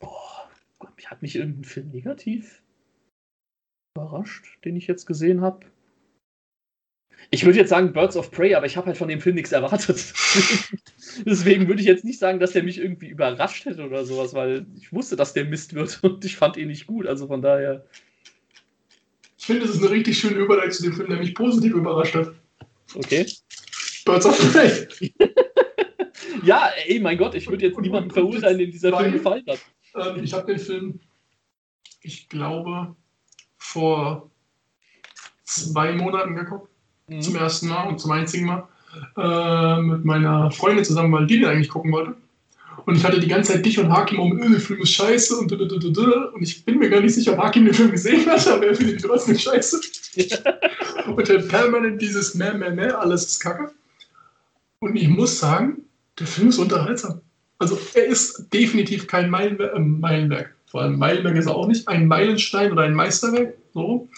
[0.00, 0.50] Boah,
[1.06, 2.62] hat mich irgendein Film negativ
[3.96, 5.66] überrascht, den ich jetzt gesehen habe?
[7.30, 9.52] Ich würde jetzt sagen Birds of Prey, aber ich habe halt von dem Film nichts
[9.52, 9.96] erwartet.
[11.24, 14.66] Deswegen würde ich jetzt nicht sagen, dass der mich irgendwie überrascht hätte oder sowas, weil
[14.76, 17.06] ich wusste, dass der Mist wird und ich fand ihn nicht gut.
[17.06, 17.84] Also von daher.
[19.38, 22.14] Ich finde, das ist eine richtig schöne Überleitung zu dem Film, der mich positiv überrascht
[22.14, 22.32] hat.
[22.94, 23.26] Okay.
[24.04, 24.88] Birds of Prey.
[26.44, 29.60] ja, ey, mein Gott, ich würde jetzt niemanden verurteilen, dem dieser Film gefallen hat.
[29.94, 31.00] Ähm, ich habe den Film,
[32.02, 32.96] ich glaube,
[33.58, 34.30] vor
[35.44, 36.69] zwei Monaten geguckt.
[37.10, 37.22] Mhm.
[37.22, 38.68] Zum ersten Mal und zum einzigen Mal.
[39.16, 42.14] Äh, mit meiner Freundin zusammen, weil die den eigentlich gucken wollte.
[42.86, 45.52] Und ich hatte die ganze Zeit dich und Hakim um, der Film ist scheiße und
[45.52, 48.74] und ich bin mir gar nicht sicher, ob Hakim den Film gesehen hat, aber er
[48.74, 49.80] findet ihn trotzdem scheiße.
[51.06, 53.70] und dann permanent dieses Meh, Meh, Meh, alles ist kacke.
[54.80, 55.82] Und ich muss sagen,
[56.18, 57.20] der Film ist unterhaltsam.
[57.58, 60.54] Also er ist definitiv kein Meilenwerk, äh, Meilenwerk.
[60.66, 63.54] Vor allem Meilenwerk ist er auch nicht, ein Meilenstein oder ein Meisterwerk.
[63.74, 64.08] So.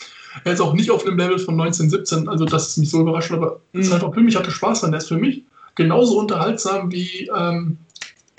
[0.44, 3.32] Er ist auch nicht auf einem Level von 1917, also das ist mich so überrascht,
[3.32, 3.80] aber mhm.
[3.80, 4.92] es ist einfach für mich, hatte Spaß dran.
[4.92, 7.78] Er ist für mich genauso unterhaltsam wie ähm,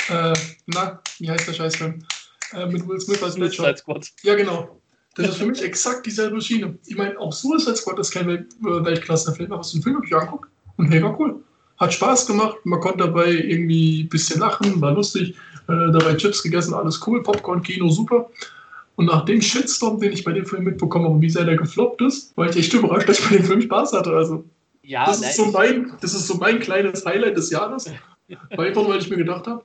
[0.09, 0.33] Äh,
[0.67, 2.03] na, wie heißt der Scheißfilm?
[2.53, 4.11] Äh, mit Will Smith als Squad.
[4.23, 4.79] Ja, genau.
[5.15, 6.77] Das ist für mich exakt dieselbe Schiene.
[6.87, 10.01] Ich meine, auch Suicide Squad ist kein Welt äh, Weltklasse-Film, aber es ist ein Film,
[10.01, 10.49] den ich anguckt.
[10.77, 11.35] Und hey, war cool.
[11.77, 15.35] Hat Spaß gemacht, man konnte dabei irgendwie ein bisschen lachen, war lustig,
[15.67, 18.29] äh, dabei Chips gegessen, alles cool, Popcorn-Kino, super.
[18.95, 22.01] Und nach dem Shitstorm, den ich bei dem Film mitbekommen habe, wie sehr der gefloppt
[22.01, 24.11] ist, war ich echt überrascht, dass ich bei dem Film Spaß hatte.
[24.11, 24.45] Also,
[24.83, 27.89] ja, das, ist so mein, das ist so mein kleines Highlight des Jahres.
[28.49, 29.63] Einfach, weil ich mir gedacht habe,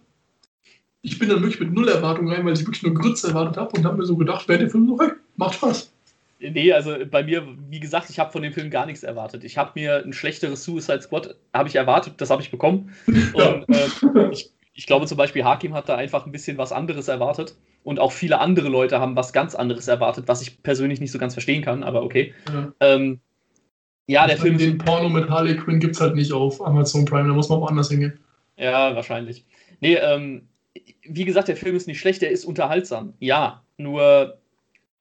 [1.02, 3.76] ich bin dann wirklich mit null Erwartungen rein, weil ich wirklich nur Grütze erwartet habe
[3.76, 5.92] und habe mir so gedacht, wer der Film so, hey, macht Spaß.
[6.40, 9.42] Nee, also bei mir, wie gesagt, ich habe von dem Film gar nichts erwartet.
[9.42, 12.92] Ich habe mir ein schlechteres Suicide Squad habe ich erwartet, das habe ich bekommen.
[13.06, 17.08] Und äh, ich, ich, glaube zum Beispiel, Hakim hat da einfach ein bisschen was anderes
[17.08, 17.56] erwartet.
[17.82, 21.18] Und auch viele andere Leute haben was ganz anderes erwartet, was ich persönlich nicht so
[21.18, 22.32] ganz verstehen kann, aber okay.
[22.48, 23.18] Ja, ähm,
[24.06, 24.56] ja der Film.
[24.56, 27.60] Den Porno mit Harley Quinn gibt es halt nicht auf Amazon Prime, da muss man
[27.60, 28.20] woanders hingehen.
[28.56, 29.44] Ja, wahrscheinlich.
[29.80, 30.48] Nee, ähm,
[31.02, 33.14] wie gesagt, der Film ist nicht schlecht, der ist unterhaltsam.
[33.18, 34.38] Ja, nur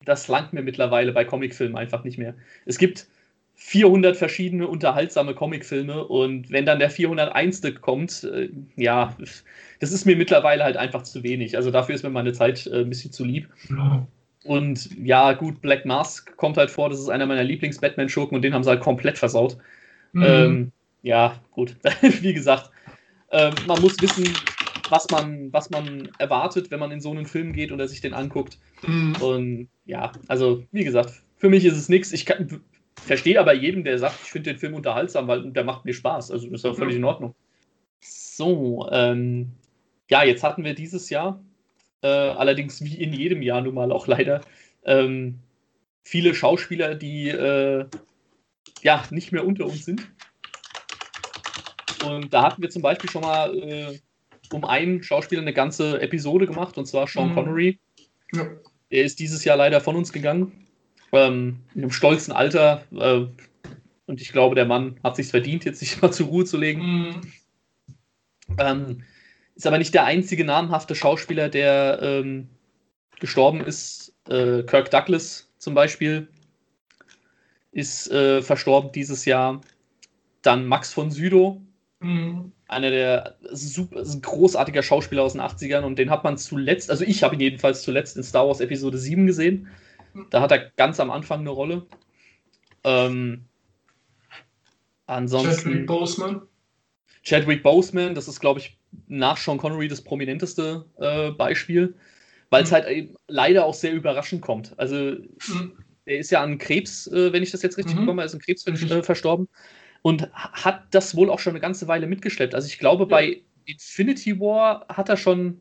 [0.06, 2.34] das langt mir mittlerweile bei Comicfilmen einfach nicht mehr.
[2.66, 3.08] Es gibt
[3.60, 7.64] 400 verschiedene unterhaltsame Comicfilme und wenn dann der 401.
[7.82, 9.16] kommt, äh, ja,
[9.80, 11.58] das ist mir mittlerweile halt einfach zu wenig.
[11.58, 13.50] Also dafür ist mir meine Zeit äh, ein bisschen zu lieb.
[14.44, 18.54] Und ja, gut, Black Mask kommt halt vor, das ist einer meiner Lieblings-Batman-Schurken und den
[18.54, 19.58] haben sie halt komplett versaut.
[20.14, 20.24] Mhm.
[20.24, 21.76] Ähm, ja, gut,
[22.22, 22.70] wie gesagt,
[23.32, 24.24] äh, man muss wissen,
[24.90, 28.14] was man, was man erwartet, wenn man in so einen Film geht oder sich den
[28.14, 28.60] anguckt.
[28.86, 29.16] Mhm.
[29.20, 32.14] Und ja, also wie gesagt, für mich ist es nichts.
[32.14, 32.62] Ich kann,
[33.02, 36.32] verstehe aber jedem, der sagt, ich finde den Film unterhaltsam, weil der macht mir Spaß.
[36.32, 37.02] Also das ist auch völlig mhm.
[37.02, 37.36] in Ordnung.
[38.00, 39.52] So, ähm,
[40.10, 41.44] ja, jetzt hatten wir dieses Jahr,
[42.02, 44.42] äh, allerdings wie in jedem Jahr nun mal auch leider,
[44.86, 45.40] ähm,
[46.04, 47.86] viele Schauspieler, die äh,
[48.82, 50.10] ja nicht mehr unter uns sind.
[52.06, 54.00] Und da hatten wir zum Beispiel schon mal äh,
[54.54, 57.34] um einen Schauspieler eine ganze Episode gemacht, und zwar Sean mhm.
[57.34, 57.80] Connery.
[58.34, 58.48] Ja.
[58.90, 60.67] Er ist dieses Jahr leider von uns gegangen.
[61.12, 62.84] Ähm, in einem stolzen Alter.
[62.92, 63.26] Äh,
[64.06, 66.82] und ich glaube, der Mann hat sich verdient, jetzt sich mal zur Ruhe zu legen.
[66.82, 67.22] Mhm.
[68.58, 69.04] Ähm,
[69.56, 72.50] ist aber nicht der einzige namhafte Schauspieler, der ähm,
[73.20, 74.14] gestorben ist.
[74.30, 76.28] Äh, Kirk Douglas zum Beispiel
[77.72, 79.62] ist äh, verstorben dieses Jahr.
[80.42, 81.58] Dann Max von Südow,
[82.00, 87.04] mhm einer der super großartiger Schauspieler aus den 80ern und den hat man zuletzt, also
[87.06, 89.68] ich habe ihn jedenfalls zuletzt in Star Wars Episode 7 gesehen.
[90.30, 91.86] Da hat er ganz am Anfang eine Rolle.
[92.84, 93.46] Ähm,
[95.06, 95.70] ansonsten.
[95.70, 96.42] Chadwick Boseman.
[97.24, 101.96] Chadwick Boseman, das ist, glaube ich, nach Sean Connery das prominenteste äh, Beispiel,
[102.50, 102.76] weil es mhm.
[102.76, 104.74] halt leider auch sehr überraschend kommt.
[104.78, 105.74] Also, mhm.
[106.06, 108.02] er ist ja an Krebs, äh, wenn ich das jetzt richtig mhm.
[108.02, 109.50] bekomme, er ist an Krebs äh, verstorben
[110.02, 112.56] und hat das wohl auch schon eine ganze Weile mitgeschleppt.
[112.56, 113.10] Also ich glaube, ja.
[113.10, 115.60] bei Infinity War hat er schon.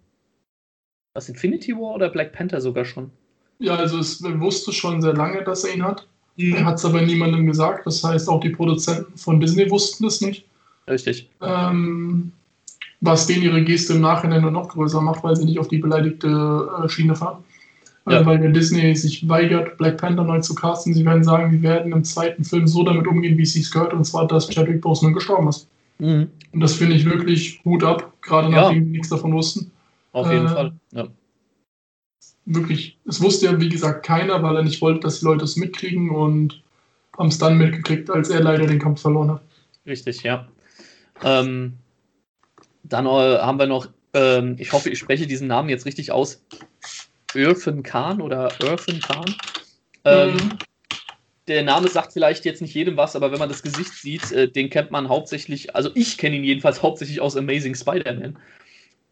[1.14, 3.11] Was, Infinity War oder Black Panther sogar schon?
[3.59, 6.07] Ja, also es wusste schon sehr lange, dass er ihn hat.
[6.36, 6.54] Mhm.
[6.54, 7.86] Er hat es aber niemandem gesagt.
[7.86, 10.44] Das heißt, auch die Produzenten von Disney wussten es nicht.
[10.88, 11.28] Richtig.
[11.40, 12.32] Ähm,
[13.00, 15.78] was denen ihre Geste im Nachhinein nur noch größer macht, weil sie nicht auf die
[15.78, 17.42] beleidigte äh, Schiene fahren
[18.09, 18.24] ja.
[18.24, 20.94] weil der Disney sich weigert, Black Panther neu zu casten.
[20.94, 23.92] Sie werden sagen, wir werden im zweiten Film so damit umgehen, wie es sich gehört,
[23.92, 25.68] und zwar, dass Chadwick Boseman gestorben ist.
[25.98, 26.28] Mhm.
[26.52, 28.62] Und das finde ich wirklich Hut ab, gerade ja.
[28.62, 29.70] nachdem wir nichts davon wussten.
[30.12, 31.07] Auf jeden äh, Fall, ja.
[32.47, 35.57] Wirklich, es wusste ja, wie gesagt, keiner, weil er nicht wollte, dass die Leute es
[35.57, 36.62] mitkriegen und
[37.18, 39.42] haben es dann mitgekriegt, als er leider den Kampf verloren hat.
[39.84, 40.47] Richtig, ja.
[41.24, 41.74] Ähm,
[42.84, 46.40] dann äh, haben wir noch, ähm, ich hoffe, ich spreche diesen Namen jetzt richtig aus,
[47.34, 49.34] Irfan Khan oder Irfan Khan.
[50.05, 50.59] Ähm, mhm.
[51.49, 54.49] Der Name sagt vielleicht jetzt nicht jedem was, aber wenn man das Gesicht sieht, äh,
[54.49, 58.38] den kennt man hauptsächlich, also ich kenne ihn jedenfalls hauptsächlich aus Amazing Spider-Man.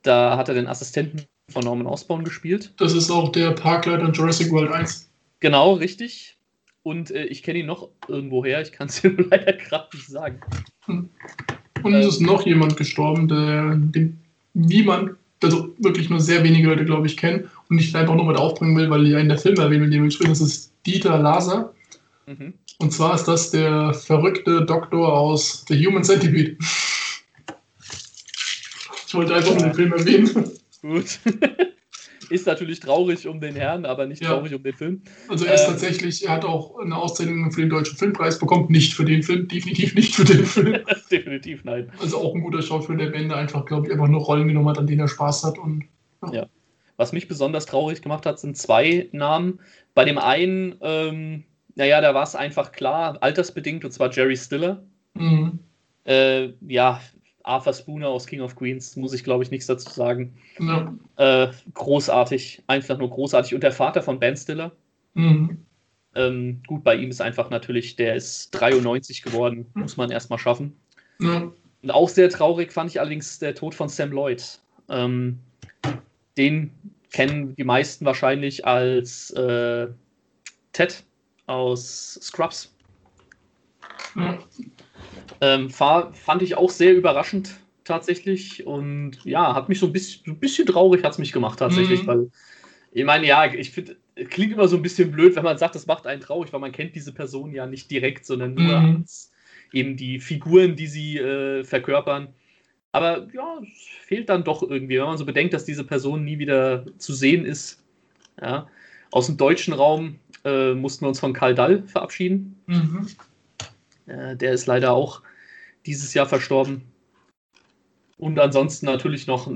[0.03, 2.73] Da hat er den Assistenten von Norman Osborn gespielt.
[2.79, 5.09] Das ist auch der Parkleiter in Jurassic World 1.
[5.41, 6.37] Genau, richtig.
[6.83, 10.41] Und äh, ich kenne ihn noch irgendwoher, ich kann es dir leider gerade nicht sagen.
[10.87, 11.09] Hm.
[11.83, 14.19] Und es ist ähm, noch jemand gestorben, der den
[14.55, 18.37] niemand also wirklich nur sehr wenige Leute, glaube ich, kennen und ich einfach nur mit
[18.37, 21.19] aufbringen will, weil ich einen der Filme erwähnen will, den wir gespielt das ist Dieter
[21.19, 21.75] Laser.
[22.27, 22.55] Mhm.
[22.79, 26.57] Und zwar ist das der verrückte Doktor aus The Human Centipede.
[29.07, 30.51] Ich wollte einfach nur den Film erwähnen.
[30.85, 31.19] Gut.
[32.31, 34.31] Ist natürlich traurig um den Herrn, aber nicht ja.
[34.31, 35.03] traurig um den Film.
[35.29, 38.67] Also er ist äh, tatsächlich, er hat auch eine Auszeichnung für den Deutschen Filmpreis bekommen,
[38.71, 40.79] nicht für den Film, definitiv nicht für den Film.
[41.11, 41.93] definitiv, nein.
[42.01, 44.69] Also auch ein guter Schauspieler, der am Ende einfach, glaube ich, einfach nur Rollen genommen
[44.69, 45.59] hat, an denen er Spaß hat.
[45.59, 45.85] Und,
[46.27, 46.33] ja.
[46.33, 46.47] ja.
[46.97, 49.61] Was mich besonders traurig gemacht hat, sind zwei Namen.
[49.95, 54.83] Bei dem einen, ähm, naja, da war es einfach klar, altersbedingt, und zwar Jerry Stiller.
[55.15, 55.59] Mhm.
[56.05, 57.01] Äh, ja,
[57.45, 60.35] Arthur Spooner aus King of Queens, muss ich glaube ich nichts dazu sagen.
[60.59, 60.95] Ja.
[61.17, 63.55] Äh, großartig, einfach nur großartig.
[63.55, 64.73] Und der Vater von Ben Stiller.
[65.15, 65.59] Mhm.
[66.17, 70.77] Ähm, gut, bei ihm ist einfach natürlich, der ist 93 geworden, muss man erstmal schaffen.
[71.21, 71.53] Ja.
[71.83, 74.59] Und auch sehr traurig fand ich allerdings der Tod von Sam Lloyd.
[74.89, 75.39] Ähm,
[76.37, 76.71] den
[77.13, 79.89] kennen die meisten wahrscheinlich als äh,
[80.73, 81.05] Ted
[81.47, 82.75] aus Scrubs.
[84.17, 84.39] Ja.
[85.41, 90.23] Ähm, fahr, fand ich auch sehr überraschend tatsächlich und ja, hat mich so ein bisschen,
[90.25, 92.07] so ein bisschen traurig hat es mich gemacht tatsächlich, Mhm.
[92.07, 92.31] weil
[92.93, 93.97] ich meine, ja, ich finde,
[94.31, 96.73] klingt immer so ein bisschen blöd, wenn man sagt, das macht einen traurig, weil man
[96.73, 98.97] kennt diese Person ja nicht direkt, sondern nur Mhm.
[98.97, 99.33] als
[99.73, 102.29] eben die Figuren, die sie äh, verkörpern.
[102.93, 106.39] Aber ja, es fehlt dann doch irgendwie, wenn man so bedenkt, dass diese Person nie
[106.39, 107.83] wieder zu sehen ist.
[108.41, 108.69] Ja.
[109.11, 112.61] Aus dem deutschen Raum äh, mussten wir uns von Karl Dall verabschieden.
[112.67, 113.09] Mhm.
[114.07, 115.23] Äh, der ist leider auch
[115.87, 116.83] dieses Jahr verstorben.
[118.17, 119.51] Und ansonsten natürlich noch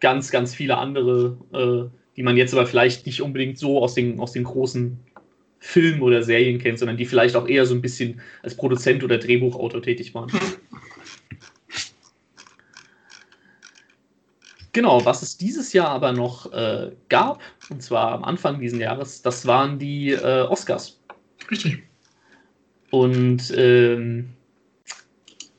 [0.00, 4.20] ganz, ganz viele andere, äh, die man jetzt aber vielleicht nicht unbedingt so aus den,
[4.20, 4.98] aus den großen
[5.60, 9.18] Filmen oder Serien kennt, sondern die vielleicht auch eher so ein bisschen als Produzent oder
[9.18, 10.30] Drehbuchautor tätig waren.
[14.72, 19.22] Genau, was es dieses Jahr aber noch äh, gab, und zwar am Anfang dieses Jahres,
[19.22, 20.98] das waren die äh, Oscars.
[21.50, 21.82] Richtig.
[22.92, 24.28] Und ähm,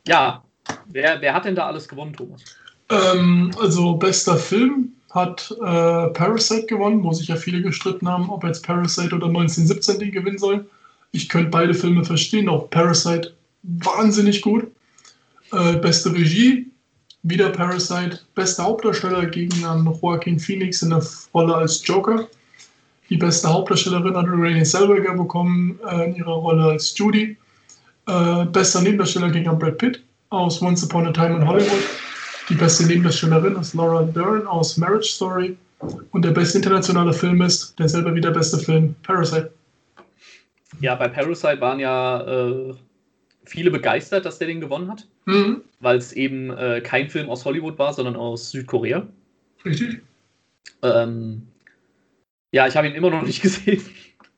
[0.08, 0.44] ja,
[0.86, 2.44] wer, wer hat denn da alles gewonnen, Thomas?
[2.90, 8.44] Ähm, also bester Film hat äh, Parasite gewonnen, wo sich ja viele gestritten haben, ob
[8.44, 10.70] jetzt Parasite oder 1917 den gewinnen soll.
[11.12, 14.68] Ich könnte beide Filme verstehen, auch Parasite wahnsinnig gut.
[15.52, 16.72] Äh, beste Regie,
[17.24, 18.20] wieder Parasite.
[18.36, 21.04] Bester Hauptdarsteller gegen an Joaquin Phoenix in der
[21.34, 22.28] Rolle als Joker.
[23.14, 27.38] Die beste Hauptdarstellerin hat Renée Zellweger bekommen äh, in ihrer Rolle als Judy.
[28.08, 31.84] Äh, bester Nebendarsteller gegen an Brad Pitt aus Once Upon a Time in Hollywood.
[32.50, 35.56] Die beste Nebendarstellerin ist Laura Dern aus Marriage Story.
[36.10, 39.54] Und der beste internationale Film ist, der selber wieder beste Film, Parasite.
[40.82, 42.74] Ja, bei Parasite waren ja äh,
[43.46, 45.62] viele begeistert, dass der den gewonnen hat, Mhm.
[45.82, 49.06] weil es eben äh, kein Film aus Hollywood war, sondern aus Südkorea.
[49.64, 50.02] Richtig.
[50.82, 51.44] Ähm,
[52.54, 53.82] ja, ich habe ihn immer noch nicht gesehen.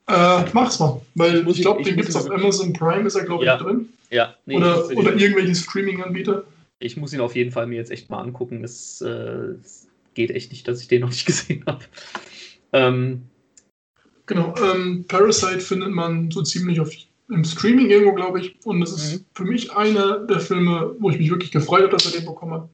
[0.08, 3.06] Äh, mach's mal, weil Muss ich glaube, ich- den ich gibt's muss auf Amazon Prime,
[3.08, 3.58] ist er glaube ich Ja.
[3.58, 3.90] drin.
[4.12, 6.44] Ja, nee, oder ich, oder irgendwelche Streaming-Anbieter.
[6.80, 8.64] ich muss ihn auf jeden Fall mir jetzt echt mal angucken.
[8.64, 9.08] Es, äh,
[9.64, 11.84] es geht echt nicht, dass ich den noch nicht gesehen habe.
[12.74, 13.24] Ähm,
[14.28, 16.90] Genau, ähm, Parasite findet man so ziemlich auf,
[17.30, 18.56] im Streaming irgendwo, glaube ich.
[18.66, 19.26] Und es ist Mhm.
[19.36, 22.54] für mich einer der Filme, wo ich mich wirklich gefreut habe, dass er den bekommen
[22.54, 22.70] hat.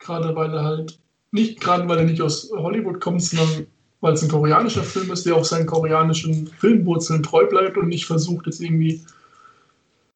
[0.00, 0.98] Gerade weil er halt,
[1.30, 3.66] nicht gerade weil er nicht aus Hollywood kommt, sondern
[4.00, 8.06] weil es ein koreanischer Film ist, der auch seinen koreanischen Filmwurzeln treu bleibt und nicht
[8.06, 9.00] versucht, jetzt irgendwie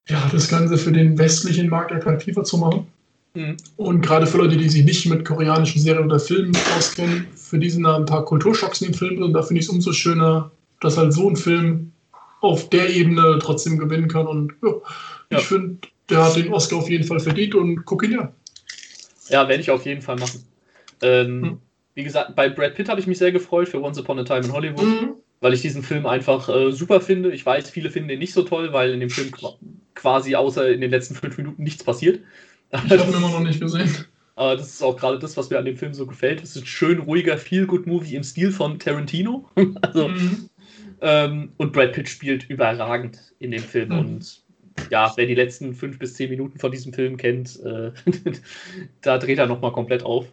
[0.09, 2.87] ja, das Ganze für den westlichen Markt attraktiver zu machen.
[3.35, 3.57] Mhm.
[3.77, 7.71] Und gerade für Leute, die sich nicht mit koreanischen Serien oder Filmen auskennen, für die
[7.71, 10.51] sind da ein paar Kulturschocks in den Filmen und da finde ich es umso schöner,
[10.81, 11.93] dass halt so ein Film
[12.41, 14.27] auf der Ebene trotzdem gewinnen kann.
[14.27, 14.71] Und ja,
[15.31, 15.39] Ja.
[15.39, 15.79] ich finde,
[16.11, 18.33] der hat den Oscar auf jeden Fall verdient und guck ihn ja.
[19.29, 20.43] Ja, werde ich auf jeden Fall machen.
[21.01, 21.59] Ähm, Hm.
[21.95, 24.41] Wie gesagt, bei Brad Pitt habe ich mich sehr gefreut für Once Upon a Time
[24.47, 25.13] in Hollywood, Mhm.
[25.41, 27.33] weil ich diesen Film einfach äh, super finde.
[27.33, 29.57] Ich weiß, viele finden den nicht so toll, weil in dem Film qu-
[29.95, 32.21] quasi außer in den letzten fünf Minuten nichts passiert.
[32.73, 33.91] Ich habe ihn immer noch nicht gesehen.
[34.35, 36.43] Aber das ist auch gerade das, was mir an dem Film so gefällt.
[36.43, 39.47] Es ist ein schön ruhiger Feel-Good-Movie im Stil von Tarantino.
[39.83, 40.49] also, Mhm.
[41.03, 43.91] ähm, und Brad Pitt spielt überragend in dem Film.
[43.91, 43.99] Mhm.
[43.99, 44.43] Und
[44.91, 47.93] ja, wer die letzten fünf bis zehn Minuten von diesem Film kennt, äh,
[49.03, 50.33] da dreht er nochmal komplett auf.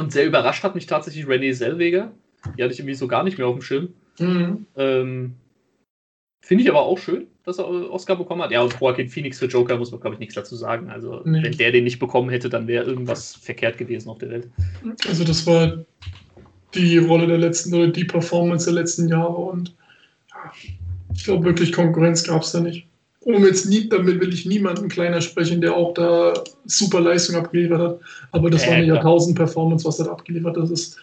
[0.00, 2.12] Und sehr überrascht hat mich tatsächlich Renée Zellweger.
[2.56, 3.88] Die hatte ich irgendwie so gar nicht mehr auf dem Schirm.
[4.18, 4.66] Mhm.
[4.76, 5.34] Ähm,
[6.42, 8.50] Finde ich aber auch schön, dass er Oscar bekommen hat.
[8.50, 10.90] Ja, und Joaquin Phoenix für Joker muss man, glaube ich, nichts dazu sagen.
[10.90, 11.42] Also, Nee.
[11.42, 14.48] wenn der den nicht bekommen hätte, dann wäre irgendwas verkehrt gewesen auf der Welt.
[15.06, 15.84] Also das war
[16.74, 19.74] die Rolle der letzten oder die Performance der letzten Jahre und
[21.14, 22.86] ich glaube wirklich Konkurrenz gab es da nicht.
[23.22, 26.32] Um jetzt nie, damit will ich niemanden kleiner sprechen, der auch da
[26.64, 28.00] super Leistung abgeliefert hat.
[28.32, 28.96] Aber das war Äh, eine klar.
[28.96, 30.62] Jahrtausend-Performance, was er da abgeliefert hat.
[30.62, 30.96] Das ist,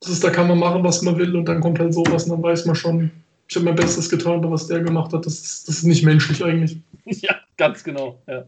[0.00, 2.30] das ist, da kann man machen, was man will und dann kommt halt sowas und
[2.30, 3.10] dann weiß man schon,
[3.48, 6.04] ich habe mein Bestes getan, aber was der gemacht hat, das ist, das ist nicht
[6.04, 6.76] menschlich eigentlich.
[7.06, 8.18] ja, ganz genau.
[8.26, 8.44] Ja,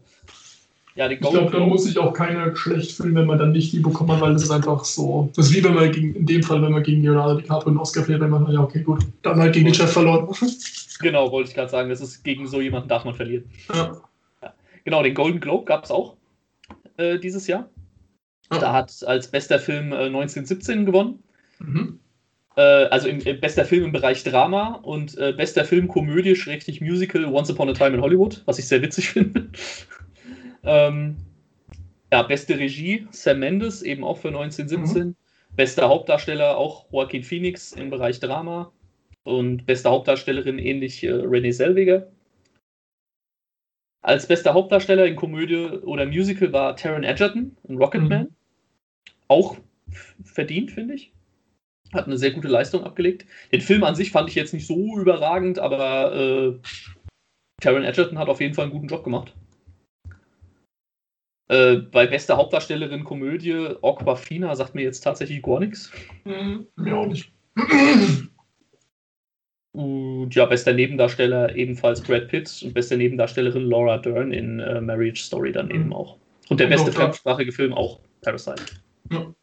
[0.95, 3.71] ja die Ich glaube, da muss sich auch keiner schlecht fühlen, wenn man dann nicht
[3.71, 5.29] die bekommen hat, weil das ist einfach so.
[5.35, 7.79] Das ist wie wenn man gegen, in dem Fall, wenn man gegen Leonardo DiCaprio einen
[7.79, 10.27] Oscar verliert, wenn man, ja, okay, gut, dann halt gegen den Chef verloren.
[10.99, 13.49] Genau, wollte ich gerade sagen, das ist gegen so jemanden darf man verlieren.
[13.73, 14.01] ja.
[14.83, 16.15] Genau, den Golden Globe gab es auch
[16.97, 17.69] äh, dieses Jahr.
[18.51, 18.59] Ja.
[18.59, 21.23] Da hat als bester Film äh, 1917 gewonnen.
[21.57, 21.99] Mhm.
[22.55, 26.81] Äh, also im, im bester Film im Bereich Drama und äh, bester Film Komödie, Schrägstrich
[26.81, 29.49] Musical, Once Upon a Time in Hollywood, was ich sehr witzig finde.
[30.63, 31.17] ähm,
[32.13, 35.07] Ja, beste Regie, Sam Mendes, eben auch für 1917.
[35.07, 35.15] Mhm.
[35.55, 38.71] Bester Hauptdarsteller auch Joaquin Phoenix im Bereich Drama.
[39.25, 42.11] Und beste Hauptdarstellerin ähnlich äh, Renee Selweger.
[44.03, 48.21] Als bester Hauptdarsteller in Komödie oder Musical war Taron Egerton in Rocketman.
[48.21, 48.35] Mhm.
[49.27, 49.57] Auch
[50.23, 51.11] verdient, finde ich.
[51.91, 53.25] Hat eine sehr gute Leistung abgelegt.
[53.51, 56.59] Den Film an sich fand ich jetzt nicht so überragend, aber äh,
[57.61, 59.33] Taron Egerton hat auf jeden Fall einen guten Job gemacht.
[61.47, 65.91] Äh, bei bester Hauptdarstellerin Komödie, Aquafina sagt mir jetzt tatsächlich gar nichts.
[66.25, 67.31] Mhm, mir auch nicht.
[69.75, 75.21] Und ja, bester Nebendarsteller ebenfalls Brad Pitt und beste Nebendarstellerin Laura Dern in äh, Marriage
[75.21, 75.93] Story dann eben mhm.
[75.93, 76.17] auch.
[76.47, 78.63] Und der beste fremdsprachige Film auch Parasite.
[79.11, 79.33] Ja.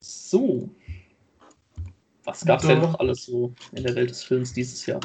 [0.00, 0.68] So.
[2.24, 5.00] Was gab es denn noch alles so in der Welt des Films dieses Jahr?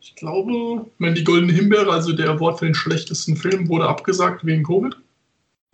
[0.00, 4.44] Ich glaube, wenn die Goldene Himbeere, also der Award für den schlechtesten Film, wurde abgesagt
[4.44, 4.96] wegen Covid.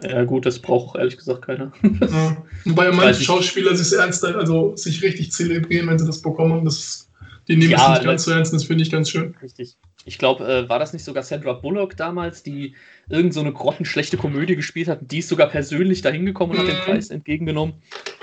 [0.03, 1.72] Ja, gut, das braucht ehrlich gesagt keiner.
[1.82, 2.44] Ja.
[2.66, 6.66] Wobei manche Schauspieler sich ernst, also sich richtig zelebrieren, wenn sie das bekommen.
[6.66, 7.09] Das,
[7.49, 9.34] die nehmen ja, es nicht ganz so ernst, das finde ich ganz schön.
[9.40, 9.76] Richtig.
[10.05, 12.74] Ich glaube, äh, war das nicht sogar Sandra Bullock damals, die
[13.09, 15.01] irgend so eine grottenschlechte Komödie gespielt hat?
[15.03, 16.61] Die ist sogar persönlich dahin gekommen und mhm.
[16.62, 16.84] hat den mhm.
[16.84, 17.74] Preis entgegengenommen.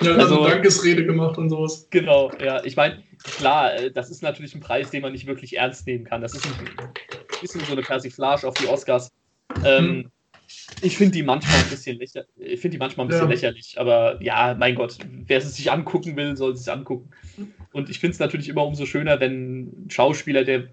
[0.02, 1.88] Ja, also eine Dankesrede gemacht und sowas.
[1.90, 2.64] Genau, ja.
[2.64, 6.06] Ich meine, klar, äh, das ist natürlich ein Preis, den man nicht wirklich ernst nehmen
[6.06, 6.22] kann.
[6.22, 6.52] Das ist ein
[7.42, 9.10] bisschen so eine Persiflage auf die Oscars.
[9.66, 10.12] Ähm, mhm.
[10.82, 12.30] Ich finde die manchmal ein bisschen lächerlich.
[12.38, 13.34] Ich finde die manchmal ein bisschen ja.
[13.34, 17.10] lächerlich, aber ja, mein Gott, wer es sich angucken will, soll es sich angucken.
[17.72, 20.70] Und ich finde es natürlich immer umso schöner, wenn ein Schauspieler, der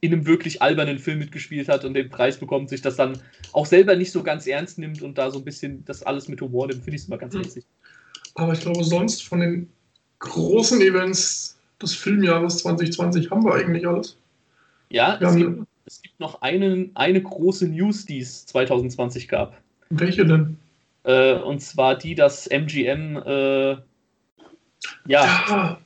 [0.00, 3.18] in einem wirklich albernen Film mitgespielt hat und den Preis bekommt, sich das dann
[3.52, 6.40] auch selber nicht so ganz ernst nimmt und da so ein bisschen das alles mit
[6.42, 7.64] Humor nimmt, finde ich es immer ganz witzig.
[8.34, 9.70] Aber ich glaube, sonst von den
[10.18, 14.18] großen Events des Filmjahres 2020 haben wir eigentlich alles.
[14.90, 19.60] Ja, wir es haben es gibt noch einen, eine große News, die es 2020 gab.
[19.90, 20.58] Welche denn?
[21.04, 23.70] Äh, und zwar die, dass MGM äh,
[25.06, 25.78] ja, ja.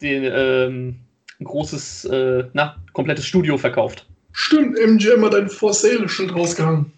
[0.00, 0.96] Den, ähm,
[1.40, 4.06] ein großes, äh, na, komplettes Studio verkauft.
[4.32, 6.92] Stimmt, MGM hat ein For Sale-Schild rausgehangen.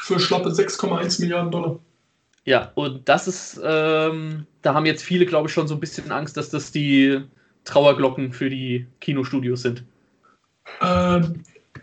[0.00, 1.78] Für schlappe 6,1 Milliarden Dollar.
[2.44, 6.10] Ja, und das ist, ähm, da haben jetzt viele, glaube ich, schon so ein bisschen
[6.10, 7.22] Angst, dass das die
[7.64, 9.84] Trauerglocken für die Kinostudios sind.
[10.82, 11.42] Ähm,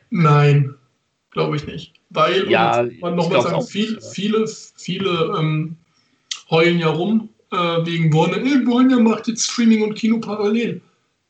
[0.10, 0.74] Nein,
[1.32, 1.94] glaube ich nicht.
[2.10, 5.76] Weil, ja, man nochmal sagen, viel, viele, viele ähm,
[6.50, 8.38] heulen ja rum äh, wegen Warner.
[8.38, 10.82] Äh, Warner macht jetzt Streaming und Kino parallel.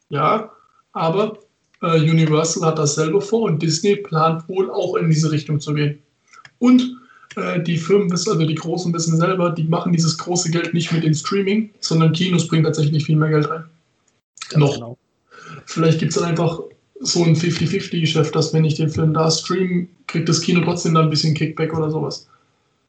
[0.09, 0.51] Ja,
[0.93, 1.39] aber
[1.81, 5.99] äh, Universal hat dasselbe vor und Disney plant wohl auch in diese Richtung zu gehen.
[6.59, 6.97] Und
[7.35, 10.91] äh, die Firmen wissen, also die Großen wissen selber, die machen dieses große Geld nicht
[10.91, 13.65] mit dem Streaming, sondern Kinos bringen tatsächlich viel mehr Geld rein.
[14.49, 14.73] Ganz Noch.
[14.75, 14.97] Genau.
[15.65, 16.61] Vielleicht gibt es dann einfach
[16.99, 21.01] so ein 50-50-Geschäft, dass wenn ich den Film da streame, kriegt das Kino trotzdem da
[21.01, 22.27] ein bisschen Kickback oder sowas.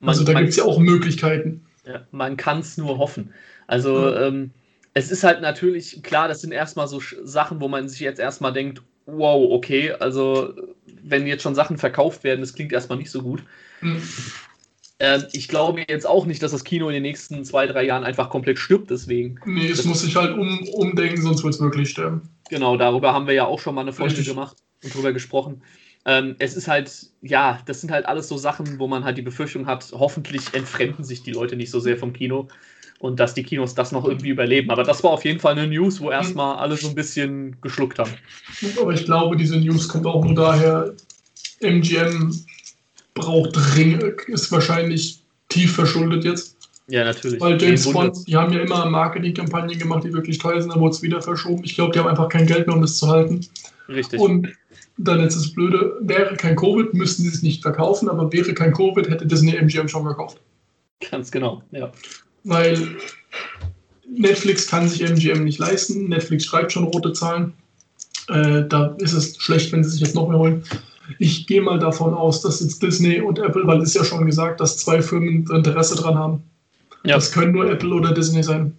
[0.00, 1.64] Man, also da gibt es ja auch Möglichkeiten.
[1.86, 3.32] Ja, man kann es nur hoffen.
[3.66, 4.28] Also ja.
[4.28, 4.50] ähm,
[4.94, 8.52] es ist halt natürlich, klar, das sind erstmal so Sachen, wo man sich jetzt erstmal
[8.52, 10.54] denkt, wow, okay, also
[11.02, 13.42] wenn jetzt schon Sachen verkauft werden, das klingt erstmal nicht so gut.
[13.80, 14.02] Mhm.
[15.00, 18.04] Ähm, ich glaube jetzt auch nicht, dass das Kino in den nächsten zwei, drei Jahren
[18.04, 19.38] einfach komplett stirbt, deswegen.
[19.46, 22.22] Nee, es muss sich halt um, umdenken, sonst wird es wirklich sterben.
[22.48, 25.62] Genau, darüber haben wir ja auch schon mal eine Folge gemacht und drüber gesprochen.
[26.04, 26.90] Ähm, es ist halt,
[27.22, 31.04] ja, das sind halt alles so Sachen, wo man halt die Befürchtung hat, hoffentlich entfremden
[31.04, 32.48] sich die Leute nicht so sehr vom Kino
[32.98, 34.70] und dass die Kinos das noch irgendwie überleben.
[34.70, 37.98] Aber das war auf jeden Fall eine News, wo erstmal alle so ein bisschen geschluckt
[37.98, 38.12] haben.
[38.80, 40.94] Aber ich glaube, diese News kommt auch nur daher,
[41.60, 42.34] MGM
[43.14, 46.56] braucht dringend, ist wahrscheinlich tief verschuldet jetzt.
[46.88, 47.40] Ja, natürlich.
[47.40, 50.94] Weil James Bond, die haben ja immer Marketingkampagnen gemacht, die wirklich teuer sind, dann wurde
[50.94, 51.62] es wieder verschoben.
[51.64, 53.46] Ich glaube, die haben einfach kein Geld mehr, um das zu halten.
[53.88, 54.18] Richtig.
[54.18, 54.48] Und
[54.96, 58.72] dann jetzt das Blöde, wäre kein Covid, müssten sie es nicht verkaufen, aber wäre kein
[58.72, 60.40] Covid, hätte Disney MGM schon gekauft.
[61.10, 61.92] Ganz genau, ja.
[62.44, 62.96] Weil
[64.10, 67.52] Netflix kann sich MGM nicht leisten, Netflix schreibt schon rote Zahlen.
[68.28, 70.64] Äh, da ist es schlecht, wenn sie sich jetzt noch mehr holen.
[71.18, 74.60] Ich gehe mal davon aus, dass jetzt Disney und Apple, weil es ja schon gesagt,
[74.60, 76.42] dass zwei Firmen Interesse dran haben.
[77.04, 77.14] Ja.
[77.14, 78.76] Das können nur Apple oder Disney sein.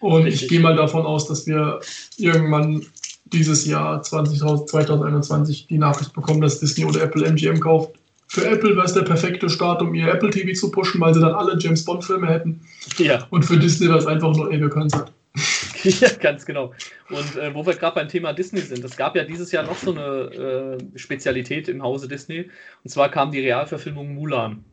[0.00, 0.42] Und Richtig.
[0.42, 1.80] ich gehe mal davon aus, dass wir
[2.16, 2.86] irgendwann
[3.26, 7.92] dieses Jahr 20, 2021 die Nachricht bekommen, dass Disney oder Apple MGM kauft.
[8.28, 11.20] Für Apple wäre es der perfekte Start, um ihr Apple TV zu pushen, weil sie
[11.20, 12.60] dann alle James Bond-Filme hätten.
[12.96, 13.26] Ja.
[13.30, 16.72] Und für Disney wäre es einfach nur, ey, wir können es Ja, ganz genau.
[17.08, 19.76] Und äh, wo wir gerade beim Thema Disney sind, es gab ja dieses Jahr noch
[19.76, 22.50] so eine äh, Spezialität im Hause Disney.
[22.84, 24.64] Und zwar kam die Realverfilmung Mulan.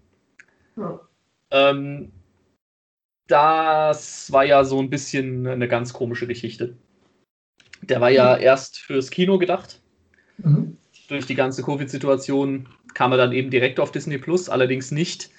[0.75, 0.99] Ja.
[1.51, 2.11] Ähm,
[3.27, 6.75] das war ja so ein bisschen eine ganz komische Geschichte.
[7.81, 8.43] Der war ja mhm.
[8.43, 9.81] erst fürs Kino gedacht.
[10.37, 10.77] Mhm.
[11.09, 15.29] Durch die ganze Covid-Situation kam er dann eben direkt auf Disney Plus, allerdings nicht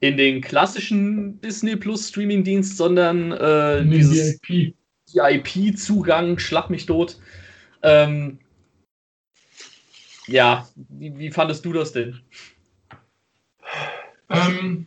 [0.00, 4.74] in den klassischen Disney Plus Streaming-Dienst, sondern äh, Nee, dieses VIP.
[5.12, 7.18] VIP-Zugang, schlag mich tot.
[7.82, 8.38] Ähm,
[10.26, 12.20] ja, wie, wie fandest du das denn?
[14.28, 14.86] Ähm,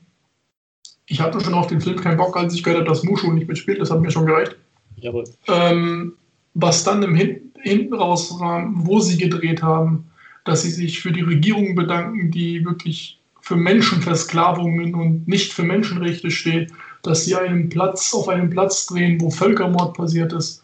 [1.10, 3.48] ich hatte schon auf den Film keinen Bock, als ich gehört habe, dass Mushu nicht
[3.48, 3.82] mitspielt.
[3.82, 4.56] Das hat mir schon gereicht.
[4.98, 5.24] Jawohl.
[5.48, 6.14] Ähm,
[6.54, 10.06] was dann im Hin hinten raus war, wo sie gedreht haben,
[10.46, 16.32] dass sie sich für die Regierung bedanken, die wirklich für Menschenversklavungen und nicht für Menschenrechte
[16.32, 20.64] steht, dass sie einen Platz auf einem Platz drehen, wo Völkermord passiert ist,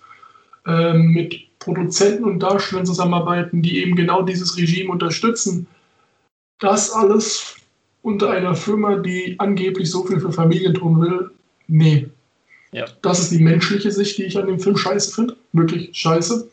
[0.68, 5.68] ähm, mit Produzenten und Darstellern zusammenarbeiten, die eben genau dieses Regime unterstützen.
[6.60, 7.58] Das alles
[8.06, 11.32] unter einer Firma, die angeblich so viel für Familien tun will.
[11.68, 12.08] Nee.
[12.72, 12.86] Ja.
[13.02, 15.36] Das ist die menschliche Sicht, die ich an dem Film scheiße finde.
[15.54, 16.48] Wirklich scheiße.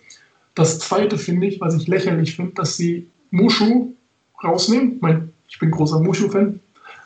[0.54, 3.92] Das zweite finde ich, was ich lächerlich finde, dass sie Mushu
[4.42, 4.94] rausnehmen.
[4.96, 6.58] Ich, meine, ich bin großer Mushu-Fan,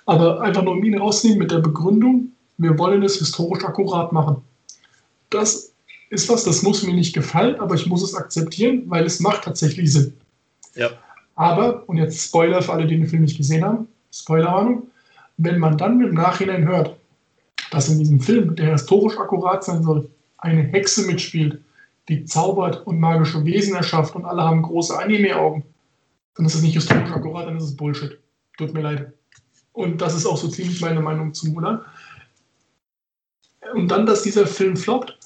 [0.07, 4.37] aber einfach nur ihn rausnehmen mit der Begründung, wir wollen es historisch akkurat machen.
[5.31, 5.73] Das
[6.11, 9.43] ist was, das muss mir nicht gefallen, aber ich muss es akzeptieren, weil es macht
[9.43, 10.13] tatsächlich Sinn.
[10.77, 10.91] Ja.
[11.35, 13.89] Aber, und jetzt Spoiler für alle, die den Film nicht gesehen haben,
[14.21, 14.89] Spoilerwarnung,
[15.37, 16.97] wenn man dann im Nachhinein hört,
[17.71, 20.09] dass in diesem Film, der historisch akkurat sein soll,
[20.39, 21.61] eine Hexe mitspielt,
[22.09, 25.65] die zaubert und magische Wesen erschafft und alle haben große Anime-Augen,
[26.37, 28.19] dann ist es nicht historisch akkurat, dann ist es Bullshit.
[28.59, 29.13] Tut mir leid.
[29.73, 31.85] Und das ist auch so ziemlich meine Meinung zu Mulan.
[33.75, 35.19] Und dann, dass dieser Film floppt,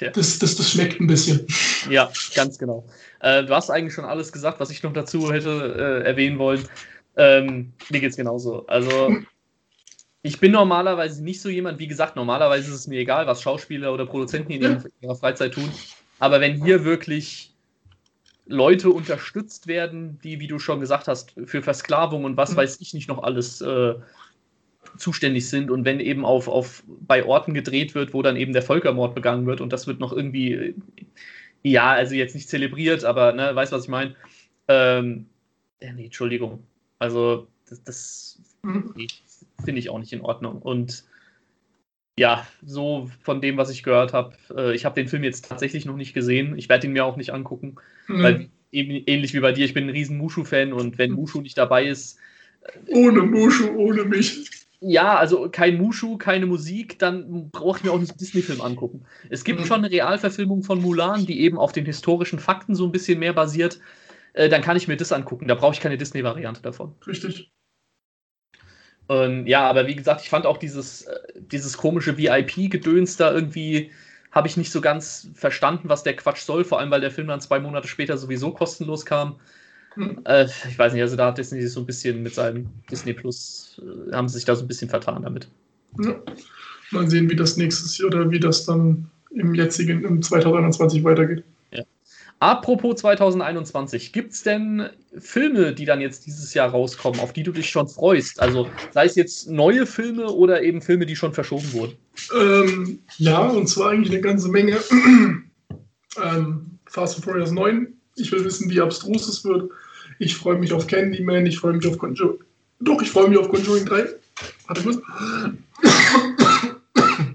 [0.00, 0.10] Ja.
[0.10, 1.46] das, das, das schmeckt ein bisschen.
[1.88, 2.84] Ja, ganz genau.
[3.20, 6.66] Äh, du hast eigentlich schon alles gesagt, was ich noch dazu hätte äh, erwähnen wollen.
[7.16, 8.66] Ähm, mir geht's genauso.
[8.66, 9.14] Also,
[10.22, 13.92] ich bin normalerweise nicht so jemand, wie gesagt, normalerweise ist es mir egal, was Schauspieler
[13.92, 15.72] oder Produzenten in ihrer- Freizeit tun.
[16.18, 17.52] Aber wenn hier wirklich
[18.46, 22.56] Leute unterstützt werden, die, wie du schon gesagt hast, für Versklavung und was Mhm.
[22.58, 23.94] weiß ich nicht noch alles äh,
[24.98, 28.62] zuständig sind und wenn eben auf, auf bei Orten gedreht wird, wo dann eben der
[28.62, 30.74] Völkermord begangen wird und das wird noch irgendwie,
[31.62, 34.14] ja, also jetzt nicht zelebriert, aber ne, weißt was ich meine?
[34.68, 35.26] Ähm,
[35.80, 36.64] nee, Entschuldigung.
[37.02, 38.94] Also das, das Mhm.
[39.64, 40.62] finde ich auch nicht in Ordnung.
[40.62, 41.02] Und
[42.16, 45.84] ja, so von dem, was ich gehört habe, äh, ich habe den Film jetzt tatsächlich
[45.84, 46.56] noch nicht gesehen.
[46.56, 47.74] Ich werde ihn mir auch nicht angucken,
[48.06, 51.58] weil eben ähnlich wie bei dir, ich bin ein riesen Mushu-Fan und wenn Mushu nicht
[51.58, 52.18] dabei ist,
[52.86, 54.48] Ohne Mushu, ohne mich.
[54.80, 59.04] ja, also kein Mushu, keine Musik, dann brauche ich mir auch nicht einen Disney-Film angucken.
[59.28, 59.64] Es gibt Mhm.
[59.64, 63.32] schon eine Realverfilmung von Mulan, die eben auf den historischen Fakten so ein bisschen mehr
[63.32, 63.80] basiert.
[64.34, 65.48] Äh, dann kann ich mir das angucken.
[65.48, 66.94] Da brauche ich keine Disney-Variante davon.
[67.06, 67.52] Richtig.
[69.08, 73.90] Und ja, aber wie gesagt, ich fand auch dieses, äh, dieses komische VIP-Gedöns da irgendwie,
[74.30, 77.28] habe ich nicht so ganz verstanden, was der Quatsch soll, vor allem weil der Film
[77.28, 79.36] dann zwei Monate später sowieso kostenlos kam.
[79.96, 80.20] Mhm.
[80.24, 83.12] Äh, ich weiß nicht, also da hat Disney sich so ein bisschen mit seinem Disney
[83.12, 85.48] Plus, äh, haben sie sich da so ein bisschen vertan damit.
[86.02, 86.18] Ja.
[86.90, 91.44] Mal sehen, wie das nächstes Jahr oder wie das dann im jetzigen, im 2021 weitergeht.
[92.42, 97.52] Apropos 2021, gibt es denn Filme, die dann jetzt dieses Jahr rauskommen, auf die du
[97.52, 98.42] dich schon freust?
[98.42, 101.92] Also sei es jetzt neue Filme oder eben Filme, die schon verschoben wurden.
[102.36, 104.76] Ähm, ja, und zwar eigentlich eine ganze Menge.
[106.20, 107.86] ähm, Fast and Furious 9.
[108.16, 109.70] Ich will wissen, wie abstrus es wird.
[110.18, 111.46] Ich freue mich auf Candyman.
[111.46, 112.40] Ich freue mich auf Conjuring.
[112.80, 114.06] Doch, ich freue mich auf Conjuring 3.
[114.66, 114.82] Warte.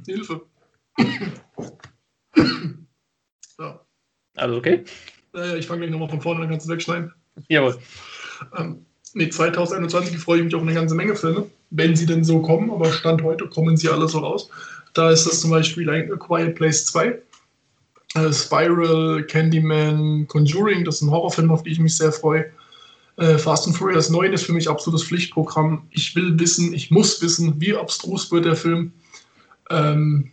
[0.06, 0.42] Hilfe.
[4.38, 4.84] Also okay?
[5.36, 7.14] Äh, ich fange gleich nochmal von vorne, dann kannst du wegschneiden.
[7.50, 7.78] Jawohl.
[8.58, 12.42] Ähm, nee, 2021 freue ich mich auf eine ganze Menge Filme, wenn sie denn so
[12.42, 14.50] kommen, aber Stand heute kommen sie alle so raus.
[14.94, 17.22] Da ist das zum Beispiel ein Quiet Place 2,
[18.16, 22.46] äh, Spiral, Candyman, Conjuring, das sind Horrorfilme, auf die ich mich sehr freue.
[23.18, 25.88] Äh, Fast and Furious 9 ist für mich absolutes Pflichtprogramm.
[25.90, 28.94] Ich will wissen, ich muss wissen, wie abstrus wird der Film.
[29.70, 30.32] Ähm,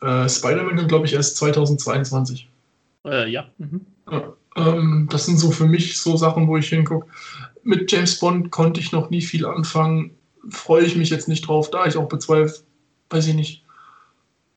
[0.00, 2.48] äh, Spider-Man kommt, glaube ich, erst 2022.
[3.04, 3.48] Äh, ja.
[3.58, 3.86] Mhm.
[4.10, 7.06] Ja, ähm, das sind so für mich so Sachen, wo ich hingucke.
[7.62, 10.12] Mit James Bond konnte ich noch nie viel anfangen.
[10.50, 12.64] Freue ich mich jetzt nicht drauf, da ich auch bezweifle,
[13.10, 13.64] weiß ich nicht.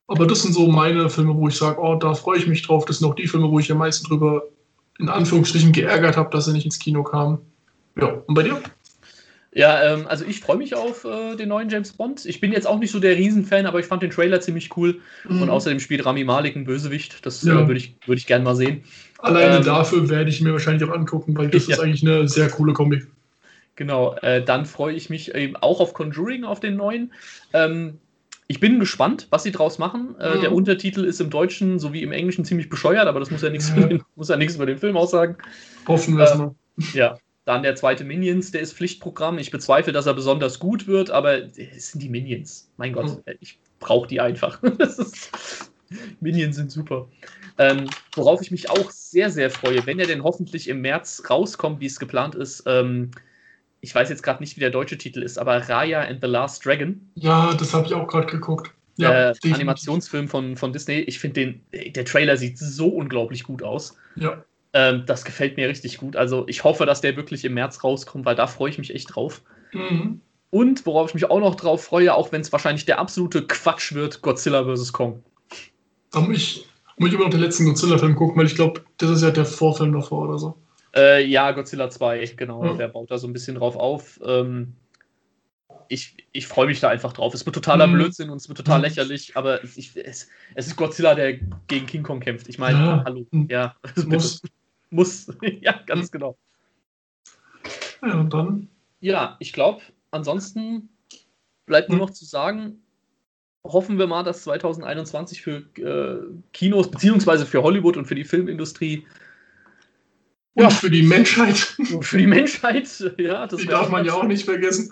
[0.08, 2.84] Aber das sind so meine Filme, wo ich sage, oh, da freue ich mich drauf.
[2.84, 4.42] Das sind auch die Filme, wo ich am meisten drüber
[4.98, 7.38] in Anführungsstrichen geärgert habe, dass sie nicht ins Kino kamen.
[7.96, 8.60] Ja, und bei dir?
[9.58, 12.26] Ja, ähm, also ich freue mich auf äh, den neuen James Bond.
[12.26, 15.00] Ich bin jetzt auch nicht so der Riesenfan, aber ich fand den Trailer ziemlich cool.
[15.28, 17.24] Und außerdem spielt Rami Malek einen Bösewicht.
[17.24, 17.54] Das Ja.
[17.62, 18.84] äh, würde ich, würd ich gerne mal sehen.
[19.18, 21.76] Alleine ähm, dafür werde ich mir wahrscheinlich auch angucken, weil das Ja.
[21.76, 23.02] ist eigentlich eine sehr coole Kombi.
[23.76, 27.12] Genau, äh, dann freue ich mich eben auch auf Conjuring, auf den neuen.
[27.54, 27.98] Ähm,
[28.48, 30.16] ich bin gespannt, was sie draus machen.
[30.20, 30.40] Äh, Mhm.
[30.42, 33.70] Der Untertitel ist im Deutschen sowie im Englischen ziemlich bescheuert, aber das muss ja nichts
[33.70, 33.76] Ja.
[33.78, 35.36] über, den- muss ja nichts über den Film aussagen.
[35.88, 36.54] Hoffen wir es Äh, mal.
[36.92, 37.16] Ja.
[37.46, 39.38] Dann der zweite Minions, der ist Pflichtprogramm.
[39.38, 42.68] Ich bezweifle, dass er besonders gut wird, aber es sind die Minions.
[42.76, 43.34] Mein Gott, mhm.
[43.38, 44.60] ich brauche die einfach.
[46.20, 47.08] Minions sind super.
[47.56, 51.80] Ähm, worauf ich mich auch sehr, sehr freue, wenn er denn hoffentlich im März rauskommt,
[51.80, 52.64] wie es geplant ist.
[52.66, 53.12] Ähm,
[53.80, 56.66] ich weiß jetzt gerade nicht, wie der deutsche Titel ist, aber Raya and the Last
[56.66, 57.08] Dragon.
[57.14, 58.72] Ja, das habe ich auch gerade geguckt.
[58.96, 60.98] Ja, äh, Animationsfilm von, von Disney.
[61.02, 63.96] Ich finde den, der Trailer sieht so unglaublich gut aus.
[64.16, 64.44] Ja.
[64.78, 66.16] Ähm, das gefällt mir richtig gut.
[66.16, 69.14] Also ich hoffe, dass der wirklich im März rauskommt, weil da freue ich mich echt
[69.14, 69.40] drauf.
[69.72, 70.20] Mhm.
[70.50, 73.94] Und worauf ich mich auch noch drauf freue, auch wenn es wahrscheinlich der absolute Quatsch
[73.94, 74.92] wird, Godzilla vs.
[74.92, 75.22] Kong.
[76.12, 76.68] Muss ich,
[76.98, 79.94] muss immer noch den letzten Godzilla-Film gucken, weil ich glaube, das ist ja der Vorfilm
[79.94, 80.58] davor oder so.
[80.94, 82.62] Äh, ja, Godzilla 2, genau.
[82.62, 82.74] Ja.
[82.74, 84.20] Der baut da so ein bisschen drauf auf.
[84.26, 84.74] Ähm,
[85.88, 87.32] ich, ich freue mich da einfach drauf.
[87.32, 87.94] Es wird totaler mhm.
[87.94, 88.84] Blödsinn und es wird total mhm.
[88.84, 92.48] lächerlich, aber ich, es, es ist Godzilla, der gegen King Kong kämpft.
[92.48, 93.02] Ich meine, ja.
[93.06, 93.26] hallo.
[93.30, 93.48] Mhm.
[93.50, 93.74] Ja,
[94.06, 94.42] muss.
[94.90, 95.32] Muss.
[95.60, 96.36] ja, ganz genau.
[98.02, 98.68] Ja, und dann?
[99.00, 100.88] Ja, ich glaube, ansonsten
[101.66, 102.04] bleibt nur mhm.
[102.04, 102.82] noch zu sagen,
[103.64, 106.22] hoffen wir mal, dass 2021 für äh,
[106.52, 109.06] Kinos beziehungsweise für Hollywood und für die Filmindustrie
[110.54, 110.70] und ja.
[110.70, 111.56] für die Menschheit.
[112.00, 113.46] Für die Menschheit, ja.
[113.46, 114.90] Das die darf man ja auch nicht vergessen.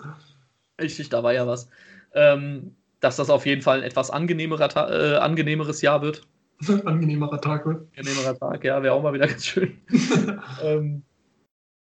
[0.79, 1.69] Richtig, da war ja was.
[2.13, 6.21] Ähm, dass das auf jeden Fall ein etwas angenehmerer, äh, angenehmeres Jahr wird.
[6.85, 7.87] Angenehmerer Tag wird.
[7.97, 9.77] Angenehmerer Tag, ja, wäre auch mal wieder ganz schön.
[10.63, 11.03] ähm,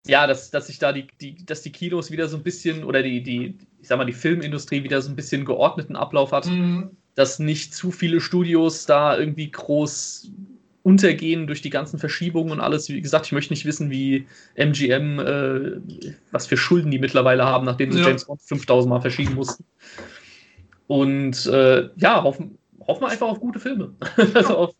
[0.07, 3.03] ja, dass, dass sich da die, die, dass die Kinos wieder so ein bisschen oder
[3.03, 6.91] die, die, ich sag mal, die Filmindustrie wieder so ein bisschen geordneten Ablauf hat, mhm.
[7.15, 10.31] dass nicht zu viele Studios da irgendwie groß
[10.83, 12.91] untergehen durch die ganzen Verschiebungen und alles.
[12.91, 15.81] Wie gesagt, ich möchte nicht wissen, wie MGM, äh,
[16.31, 18.09] was für Schulden die mittlerweile haben, nachdem sie ja.
[18.09, 19.65] James Bond 5000 Mal verschieben mussten.
[20.87, 23.95] Und äh, ja, hoffen, hoffen wir einfach auf gute Filme.
[24.35, 24.75] also auf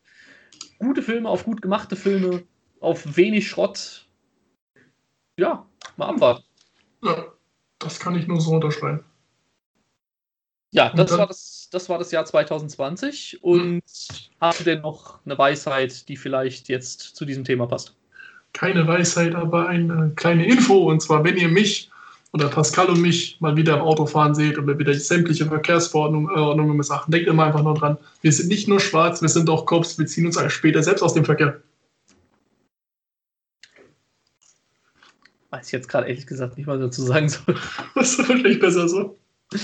[0.79, 2.45] gute Filme, auf gut gemachte Filme,
[2.81, 4.07] auf wenig Schrott.
[5.37, 6.45] Ja, mal abwarten.
[7.03, 7.27] Ja,
[7.79, 9.05] das kann ich nur so unterschreiben.
[10.71, 13.45] Ja, das war das, das war das Jahr 2020.
[13.45, 13.83] Und
[14.41, 17.95] hast du denn noch eine Weisheit, die vielleicht jetzt zu diesem Thema passt?
[18.53, 20.91] Keine Weisheit, aber eine kleine Info.
[20.91, 21.91] Und zwar, wenn ihr mich
[22.35, 26.83] oder Pascal und mich mal wieder im Auto fahren seht oder wieder sämtliche Verkehrsverordnungen äh,
[26.83, 27.97] Sachen, denkt immer einfach nur dran.
[28.23, 31.15] Wir sind nicht nur schwarz, wir sind auch Cops, wir ziehen uns später selbst aus
[31.15, 31.63] dem Verkehr.
[35.51, 37.55] Weiß ich jetzt gerade ehrlich gesagt nicht, was ich dazu sagen soll.
[37.95, 39.17] Das ist wahrscheinlich besser so.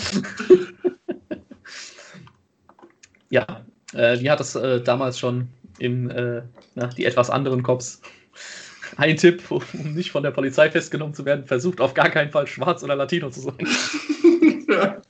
[3.31, 3.64] ja,
[3.95, 5.49] äh, wie hat das äh, damals schon
[5.81, 6.43] im, äh,
[6.77, 8.01] na, die etwas anderen Cops
[8.97, 9.62] ein Tipp, um
[9.95, 13.30] nicht von der Polizei festgenommen zu werden, versucht auf gar keinen Fall schwarz oder Latino
[13.30, 13.57] zu sein.
[14.68, 15.03] ja.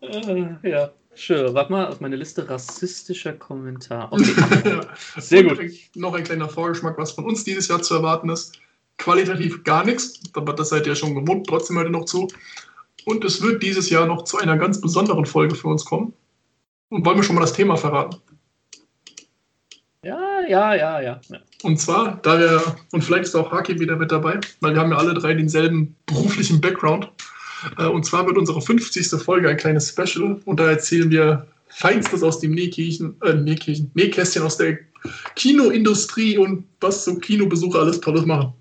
[0.00, 1.54] äh, ja, schön.
[1.54, 4.12] Warte mal, auf meine Liste rassistischer Kommentar.
[4.12, 4.80] Okay.
[5.16, 5.58] Sehr gut.
[5.94, 8.58] Noch ein kleiner Vorgeschmack, was von uns dieses Jahr zu erwarten ist.
[8.98, 12.28] Qualitativ gar nichts, aber das seid ihr schon gewohnt, trotzdem heute noch zu.
[13.04, 16.12] Und es wird dieses Jahr noch zu einer ganz besonderen Folge für uns kommen.
[16.88, 18.16] Und wollen wir schon mal das Thema verraten?
[20.48, 21.20] Ja, ja, ja.
[21.62, 24.90] Und zwar, da wir, und vielleicht ist auch Haki wieder mit dabei, weil wir haben
[24.90, 27.10] ja alle drei denselben beruflichen Background.
[27.78, 29.08] Äh, und zwar wird unsere 50.
[29.22, 34.42] Folge ein kleines Special und da erzählen wir Feinstes aus dem Nähkirchen, äh, Nähkirchen, Nähkästchen
[34.42, 34.78] aus der
[35.36, 38.52] Kinoindustrie und was so Kinobesucher alles Tolles machen.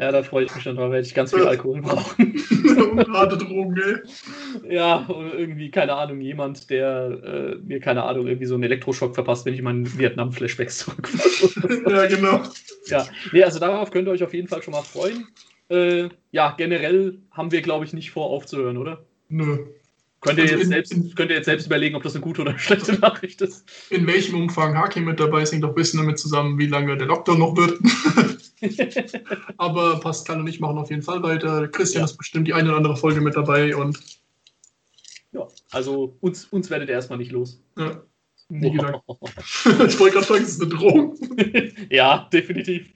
[0.00, 2.34] Ja, da freue ich mich schon drauf, werde ich ganz viel Alkohol brauchen.
[3.12, 4.74] Harte Drogen, ey.
[4.74, 9.14] Ja, und irgendwie, keine Ahnung, jemand, der äh, mir, keine Ahnung, irgendwie so einen Elektroschock
[9.14, 11.82] verpasst, wenn ich meinen Vietnam-Flashbacks zurückfahre.
[11.86, 12.42] ja, genau.
[12.86, 15.28] Ja, nee, also darauf könnt ihr euch auf jeden Fall schon mal freuen.
[15.68, 19.04] Äh, ja, generell haben wir, glaube ich, nicht vor, aufzuhören, oder?
[19.28, 19.66] Nö.
[20.22, 22.24] Könnt ihr, also jetzt in, selbst, in, könnt ihr jetzt selbst überlegen, ob das eine
[22.24, 23.68] gute oder eine schlechte Nachricht ist?
[23.90, 26.96] In welchem Umfang Haki mit dabei ist, hängt auch ein bisschen damit zusammen, wie lange
[26.96, 27.78] der Lockdown noch wird.
[29.56, 31.68] Aber Pascal und ich machen auf jeden Fall weiter.
[31.68, 32.04] Christian ja.
[32.06, 33.98] ist bestimmt die eine oder andere Folge mit dabei und.
[35.32, 37.62] Ja, also uns, uns werdet ihr erstmal nicht los.
[37.78, 38.02] Ja.
[38.48, 39.02] Nie gedacht.
[39.06, 41.16] ich wollte gerade sagen, es ist eine Drohung.
[41.90, 42.92] ja, definitiv.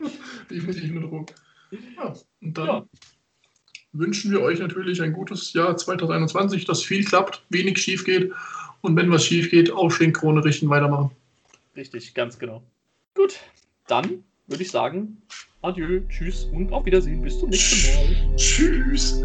[0.50, 1.26] definitiv eine Drohung.
[1.96, 2.66] Ja, und dann.
[2.66, 2.86] Ja
[3.94, 8.32] wünschen wir euch natürlich ein gutes Jahr 2021, dass viel klappt, wenig schief geht
[8.82, 11.10] und wenn was schief geht, aufstehen, Krone richten, weitermachen.
[11.76, 12.62] Richtig, ganz genau.
[13.14, 13.40] Gut,
[13.86, 15.22] dann würde ich sagen,
[15.64, 17.22] adieu, tschüss und auf Wiedersehen.
[17.22, 18.36] Bis zum nächsten Mal.
[18.36, 19.24] Tschüss.